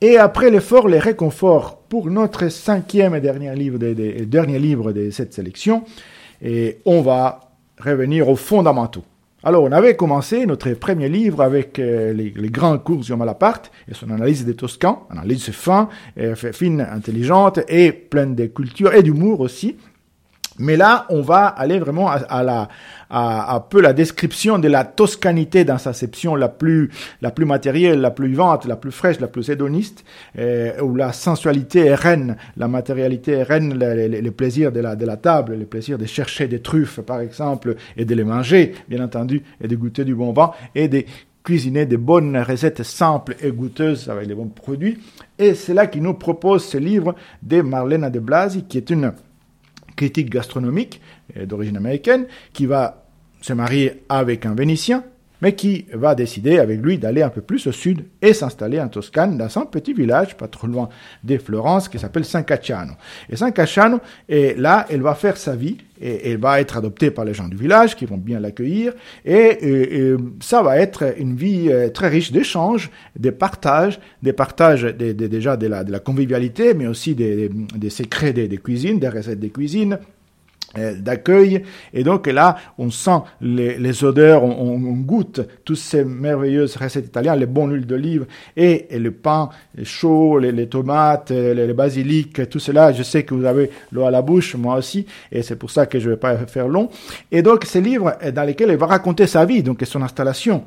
Et 0.02 0.18
après 0.18 0.50
l'effort, 0.50 0.88
les 0.88 1.00
réconforts 1.00 1.77
pour 1.90 2.10
notre 2.10 2.50
cinquième 2.50 3.16
et 3.16 3.22
dernier 3.22 3.54
livre 3.56 3.78
de, 3.78 3.94
dernier 4.26 4.60
livre 4.60 4.92
de 4.92 5.10
cette 5.10 5.34
sélection, 5.34 5.84
et 6.42 6.80
on 6.86 7.02
va 7.02 7.52
revenir 7.80 8.30
aux 8.30 8.36
fondamentaux. 8.36 9.04
Alors, 9.44 9.64
on 9.64 9.72
avait 9.72 9.96
commencé 9.96 10.46
notre 10.46 10.72
premier 10.72 11.10
livre 11.10 11.42
avec 11.42 11.80
euh, 11.80 12.12
les, 12.12 12.32
grands 12.50 12.80
cours 12.80 13.04
sur 13.04 13.18
Malaparte 13.18 13.72
et 13.90 13.94
son 13.94 14.10
analyse 14.10 14.46
des 14.46 14.56
Toscans, 14.56 15.08
analyse 15.10 15.52
fin, 15.52 15.90
fine, 16.52 16.82
intelligente 16.82 17.60
et 17.68 17.92
pleine 17.92 18.36
de 18.36 18.48
culture 18.48 18.94
et 18.94 19.04
d'humour 19.04 19.40
aussi. 19.42 19.78
Mais 20.60 20.76
là, 20.76 21.06
on 21.10 21.22
va 21.22 21.46
aller 21.46 21.80
vraiment 21.80 22.10
à, 22.10 22.44
la, 22.44 22.68
à, 23.10 23.56
un 23.56 23.60
peu 23.60 23.82
la 23.82 23.94
description 23.94 24.60
de 24.60 24.68
la 24.68 24.84
toscanité 24.84 25.66
dans 25.66 25.78
sa 25.78 25.94
section 25.94 26.36
la 26.36 26.50
plus, 26.50 26.90
la 27.22 27.32
plus 27.32 27.46
matérielle, 27.46 28.02
la 28.02 28.12
plus 28.12 28.28
vivante, 28.28 28.66
la 28.66 28.76
plus 28.76 28.92
fraîche, 28.92 29.20
la 29.20 29.28
plus 29.28 29.50
hédoniste, 29.50 30.04
euh, 30.38 30.80
où 30.82 30.96
la 30.96 31.14
sensualité 31.14 31.86
est 31.86 31.96
reine, 31.96 32.38
la 32.58 32.68
matérialité 32.68 33.34
est 33.34 33.44
reine, 33.44 33.78
les, 33.78 34.32
plaisirs 34.32 34.72
de 34.72 34.80
la, 34.80 34.96
de 34.96 35.06
la 35.06 35.18
table, 35.18 35.56
les 35.56 35.66
plaisirs 35.66 35.98
de 35.98 36.06
chercher 36.06 36.48
des 36.48 36.62
truffes, 36.62 37.00
par 37.02 37.22
exemple, 37.22 37.76
et 37.96 38.06
de 38.06 38.16
les 38.16 38.24
manger, 38.24 38.74
bien 38.88 39.04
entendu, 39.04 39.44
et 39.62 39.68
de 39.68 39.76
goûter 39.76 40.06
du 40.06 40.16
bon 40.16 40.34
vin, 40.34 40.52
et 40.76 40.88
de 40.88 41.04
cuisiner 41.44 41.86
des 41.86 41.96
bonnes 41.96 42.38
recettes 42.38 42.84
simples 42.84 43.38
et 43.42 43.52
goûteuses 43.52 44.10
avec 44.10 44.28
les 44.28 44.36
bons 44.36 44.50
produits. 44.50 45.00
Et 45.40 45.56
c'est 45.56 45.74
là 45.74 45.88
qu'il 45.88 46.04
nous 46.04 46.14
propose 46.14 46.66
ce 46.66 46.78
livre 46.78 47.16
de 47.42 47.62
Marlena 47.62 48.10
de 48.10 48.20
Blasi, 48.20 48.66
qui 48.66 48.78
est 48.78 48.90
une 48.90 49.14
critique 49.98 50.30
gastronomique 50.30 51.02
euh, 51.36 51.46
d'origine 51.46 51.76
américaine 51.76 52.28
qui 52.54 52.66
va 52.66 53.04
se 53.42 53.52
marier 53.52 54.04
avec 54.08 54.46
un 54.46 54.56
Vénitien, 54.56 55.04
mais 55.42 55.54
qui 55.54 55.86
va 55.94 56.16
décider 56.16 56.60
avec 56.60 56.82
lui 56.82 56.98
d'aller 56.98 57.22
un 57.22 57.30
peu 57.30 57.42
plus 57.42 57.68
au 57.68 57.72
sud 57.72 58.06
et 58.22 58.34
s'installer 58.34 58.80
en 58.80 58.88
Toscane 58.88 59.38
dans 59.38 59.58
un 59.58 59.66
petit 59.66 59.94
village 59.94 60.36
pas 60.38 60.48
trop 60.48 60.68
loin 60.68 60.90
de 61.24 61.38
Florence 61.38 61.90
qui 61.90 62.00
s'appelle 62.00 62.26
San 62.26 62.44
Cacciano. 62.44 62.94
Et 63.30 63.36
San 63.36 63.52
Cacciano, 63.52 64.00
là, 64.30 64.86
elle 64.90 65.02
va 65.02 65.16
faire 65.16 65.38
sa 65.38 65.56
vie 65.56 65.78
et 66.00 66.32
elle 66.32 66.38
va 66.38 66.62
être 66.62 66.78
adoptée 66.78 67.12
par 67.12 67.26
les 67.26 67.34
gens 67.34 67.48
du 67.48 67.58
village 67.58 67.96
qui 67.96 68.06
vont 68.06 68.18
bien 68.18 68.40
l'accueillir 68.40 68.94
et, 69.26 70.16
ça 70.40 70.62
va 70.62 70.78
être 70.78 71.16
une 71.18 71.36
vie 71.36 71.70
euh, 71.70 71.90
très 71.90 72.08
riche 72.08 72.32
d'échanges, 72.32 72.92
de 73.18 73.30
partages, 73.30 74.00
des 74.22 74.34
partages 74.34 74.84
déjà 74.84 75.58
de 75.58 75.68
la, 75.68 76.00
convivialité, 76.00 76.74
mais 76.74 76.88
aussi 76.88 77.16
des, 77.16 77.50
secrets 77.90 78.34
des, 78.34 78.48
des 78.48 78.58
cuisines, 78.58 79.00
des 79.00 79.10
recettes 79.10 79.40
des 79.40 79.50
cuisines 79.50 79.98
d'accueil. 80.98 81.64
Et 81.94 82.04
donc 82.04 82.28
là 82.28 82.58
on 82.78 82.92
sent 82.92 83.20
les, 83.42 83.78
les 83.78 84.04
odeurs 84.04 84.44
on, 84.44 84.50
on, 84.50 84.98
goûte 84.98 85.42
toutes 85.64 85.78
ces 85.78 86.04
merveilleuses 86.04 86.76
recettes 86.76 87.08
italiennes 87.08 87.40
les 87.40 87.46
bonnes 87.46 87.74
huiles 87.74 87.86
d'olive 87.86 88.26
et, 88.56 88.88
et, 88.96 89.00
le 89.00 89.12
pain 89.12 89.50
chaud 89.84 90.40
les, 90.40 90.52
les 90.52 90.68
tomates 90.68 91.32
les, 91.32 91.54
les, 91.54 91.74
basiliques 91.74 92.50
tout 92.50 92.60
cela. 92.60 92.92
Je 92.92 93.04
sais 93.04 93.24
que 93.24 93.34
vous 93.34 93.46
avez 93.46 93.70
l'eau 93.92 94.06
à 94.06 94.12
la 94.12 94.22
bouche 94.22 94.56
moi 94.56 94.76
aussi 94.76 95.06
et 95.32 95.42
c'est 95.42 95.56
pour 95.56 95.72
ça 95.72 95.86
que 95.86 96.00
je 96.00 96.10
vais 96.10 96.18
pas 96.18 96.38
faire 96.46 96.68
long. 96.68 96.90
Et 97.32 97.42
donc 97.42 97.66
ces 97.66 97.82
livres 97.82 98.16
dans 98.34 98.44
lesquels 98.44 98.70
il 98.70 98.78
va 98.78 98.86
raconter 98.88 99.28
sa 99.28 99.46
vie 99.46 99.64
donc 99.64 99.82
son 99.86 100.02
installation. 100.02 100.64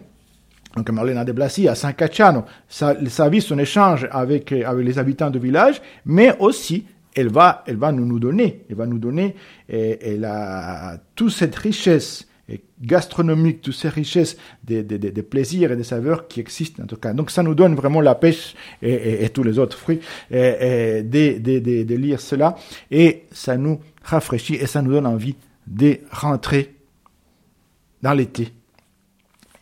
Donc 0.77 0.89
Marlena 0.91 1.25
de 1.25 1.33
Blasi 1.33 1.69
à 1.69 1.75
San 1.75 1.93
Cacciano, 1.95 2.45
sa, 2.69 2.95
sa 3.09 3.29
vie, 3.29 3.41
son 3.41 3.59
échange 3.59 4.09
avec, 4.13 4.53
avec 4.53 4.87
les 4.87 4.99
habitants 4.99 5.31
du 5.31 5.39
village, 5.39 5.83
mais 6.07 6.37
aussi 6.39 6.85
elle 7.15 7.29
va, 7.29 7.65
elle 7.67 7.77
va 7.77 7.93
nous, 7.93 8.05
nous 8.05 8.19
donner, 8.19 8.65
elle 8.69 8.77
va 8.77 8.87
nous 8.87 8.99
donner, 8.99 9.35
et, 9.69 9.99
elle 10.03 10.25
a 10.25 10.99
toute 11.15 11.33
cette 11.33 11.57
richesse 11.57 12.27
gastronomique, 12.83 13.63
toutes 13.63 13.75
ces 13.75 13.89
richesses 13.89 14.37
des, 14.65 14.83
des, 14.83 15.23
plaisirs 15.23 15.73
et 15.73 15.77
des 15.77 15.85
saveurs 15.85 16.29
qui 16.29 16.41
existent 16.41 16.83
en 16.83 16.87
tout 16.87 16.97
cas. 16.97 17.13
Donc 17.13 17.31
ça 17.31 17.43
nous 17.43 17.55
donne 17.55 17.75
vraiment 17.75 18.01
la 18.01 18.15
pêche 18.15 18.55
et, 18.83 19.29
tous 19.31 19.43
les 19.43 19.59
autres 19.59 19.77
fruits 19.77 20.01
et, 20.31 21.03
de, 21.03 21.95
lire 21.95 22.21
cela 22.21 22.57
et 22.91 23.25
ça 23.31 23.57
nous 23.57 23.81
rafraîchit 24.03 24.55
et 24.55 24.67
ça 24.67 24.83
nous 24.83 24.93
donne 24.93 25.07
envie 25.07 25.37
de 25.67 25.99
rentrer 26.11 26.75
dans 28.03 28.15
l'été 28.15 28.49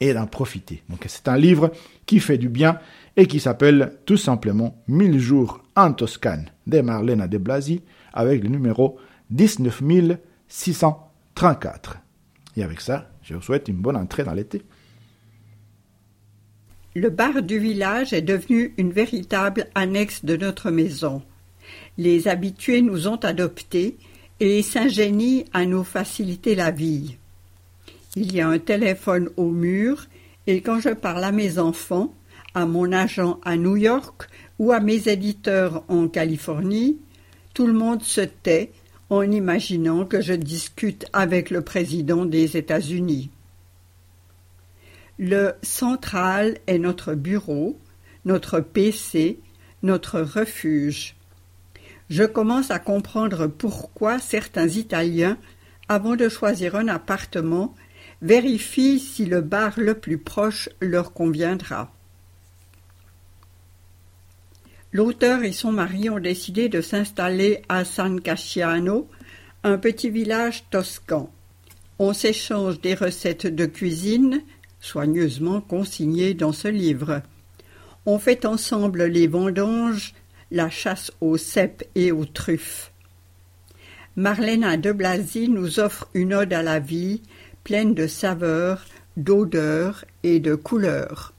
et 0.00 0.14
d'en 0.14 0.26
profiter. 0.26 0.82
Donc 0.88 1.04
c'est 1.08 1.28
un 1.28 1.37
livre 1.37 1.72
qui 2.06 2.20
fait 2.20 2.38
du 2.38 2.48
bien 2.48 2.78
et 3.16 3.26
qui 3.26 3.40
s'appelle 3.40 3.94
tout 4.06 4.16
simplement 4.16 4.80
Mille 4.87 5.18
jours 5.18 5.62
en 5.78 5.92
Toscane 5.92 6.50
de 6.66 6.80
Marlena 6.80 7.28
de 7.28 7.38
Blasi 7.38 7.82
avec 8.12 8.42
le 8.42 8.48
numéro 8.48 8.98
19634. 9.30 11.98
Et 12.56 12.64
avec 12.64 12.80
ça, 12.80 13.08
je 13.22 13.34
vous 13.34 13.42
souhaite 13.42 13.68
une 13.68 13.76
bonne 13.76 13.96
entrée 13.96 14.24
dans 14.24 14.32
l'été. 14.32 14.62
Le 16.96 17.10
bar 17.10 17.42
du 17.42 17.60
village 17.60 18.12
est 18.12 18.22
devenu 18.22 18.74
une 18.76 18.90
véritable 18.90 19.68
annexe 19.76 20.24
de 20.24 20.36
notre 20.36 20.72
maison. 20.72 21.22
Les 21.96 22.26
habitués 22.26 22.82
nous 22.82 23.06
ont 23.06 23.18
adoptés 23.18 23.98
et 24.40 24.62
s'ingénient 24.62 25.44
à 25.52 25.64
nous 25.64 25.84
faciliter 25.84 26.56
la 26.56 26.72
vie. 26.72 27.18
Il 28.16 28.34
y 28.34 28.40
a 28.40 28.48
un 28.48 28.58
téléphone 28.58 29.30
au 29.36 29.50
mur 29.50 30.08
et 30.48 30.60
quand 30.60 30.80
je 30.80 30.88
parle 30.88 31.22
à 31.22 31.30
mes 31.30 31.60
enfants, 31.60 32.12
à 32.54 32.66
mon 32.66 32.92
agent 32.92 33.40
à 33.44 33.56
New 33.56 33.76
York 33.76 34.28
ou 34.58 34.72
à 34.72 34.80
mes 34.80 35.08
éditeurs 35.08 35.84
en 35.88 36.08
Californie, 36.08 36.98
tout 37.54 37.66
le 37.66 37.72
monde 37.72 38.02
se 38.02 38.20
tait 38.20 38.72
en 39.11 39.22
imaginant 39.22 40.04
que 40.04 40.20
je 40.20 40.34
discute 40.34 41.06
avec 41.12 41.50
le 41.50 41.62
président 41.62 42.24
des 42.24 42.56
États-Unis. 42.56 43.30
Le 45.18 45.54
central 45.62 46.58
est 46.66 46.78
notre 46.78 47.14
bureau, 47.14 47.78
notre 48.24 48.61
PC, 48.61 49.40
notre 49.82 50.20
refuge. 50.20 51.16
Je 52.11 52.24
commence 52.24 52.70
à 52.70 52.78
comprendre 52.78 53.46
pourquoi 53.46 54.18
certains 54.18 54.68
Italiens, 54.68 55.37
avant 55.88 56.16
de 56.16 56.28
choisir 56.28 56.76
un 56.76 56.88
appartement, 56.88 57.74
vérifient 58.22 59.00
si 59.00 59.24
le 59.24 59.40
bar 59.40 59.72
le 59.76 59.94
plus 59.94 60.18
proche 60.18 60.68
leur 60.80 61.12
conviendra. 61.12 61.92
L'auteur 64.92 65.42
et 65.42 65.53
son 65.53 65.70
mari 65.70 66.09
ont 66.09 66.18
décidé 66.18 66.70
de 66.70 66.81
s'installer 66.81 67.62
à 67.68 67.85
San 67.85 68.20
Casciano, 68.20 69.09
un 69.62 69.77
petit 69.77 70.09
village 70.09 70.64
toscan. 70.70 71.31
On 71.98 72.14
s'échange 72.14 72.81
des 72.81 72.94
recettes 72.94 73.46
de 73.46 73.66
cuisine, 73.66 74.40
soigneusement 74.81 75.61
consignées 75.61 76.33
dans 76.33 76.53
ce 76.53 76.68
livre. 76.68 77.20
On 78.07 78.18
fait 78.18 78.46
ensemble 78.46 79.05
les 79.05 79.27
vendanges, 79.27 80.14
la 80.51 80.70
chasse 80.70 81.12
aux 81.20 81.37
cèpes 81.37 81.85
et 81.94 82.11
aux 82.11 82.24
truffes. 82.24 82.90
Marlena 84.16 84.79
de 84.79 84.92
Blasi 84.92 85.51
nous 85.51 85.81
offre 85.81 86.09
une 86.14 86.33
ode 86.33 86.53
à 86.53 86.62
la 86.62 86.79
vie, 86.79 87.20
pleine 87.62 87.94
de 87.94 88.07
saveurs, 88.07 88.87
d'odeurs 89.18 90.07
et 90.22 90.40
de 90.40 90.55
couleurs. 90.55 91.35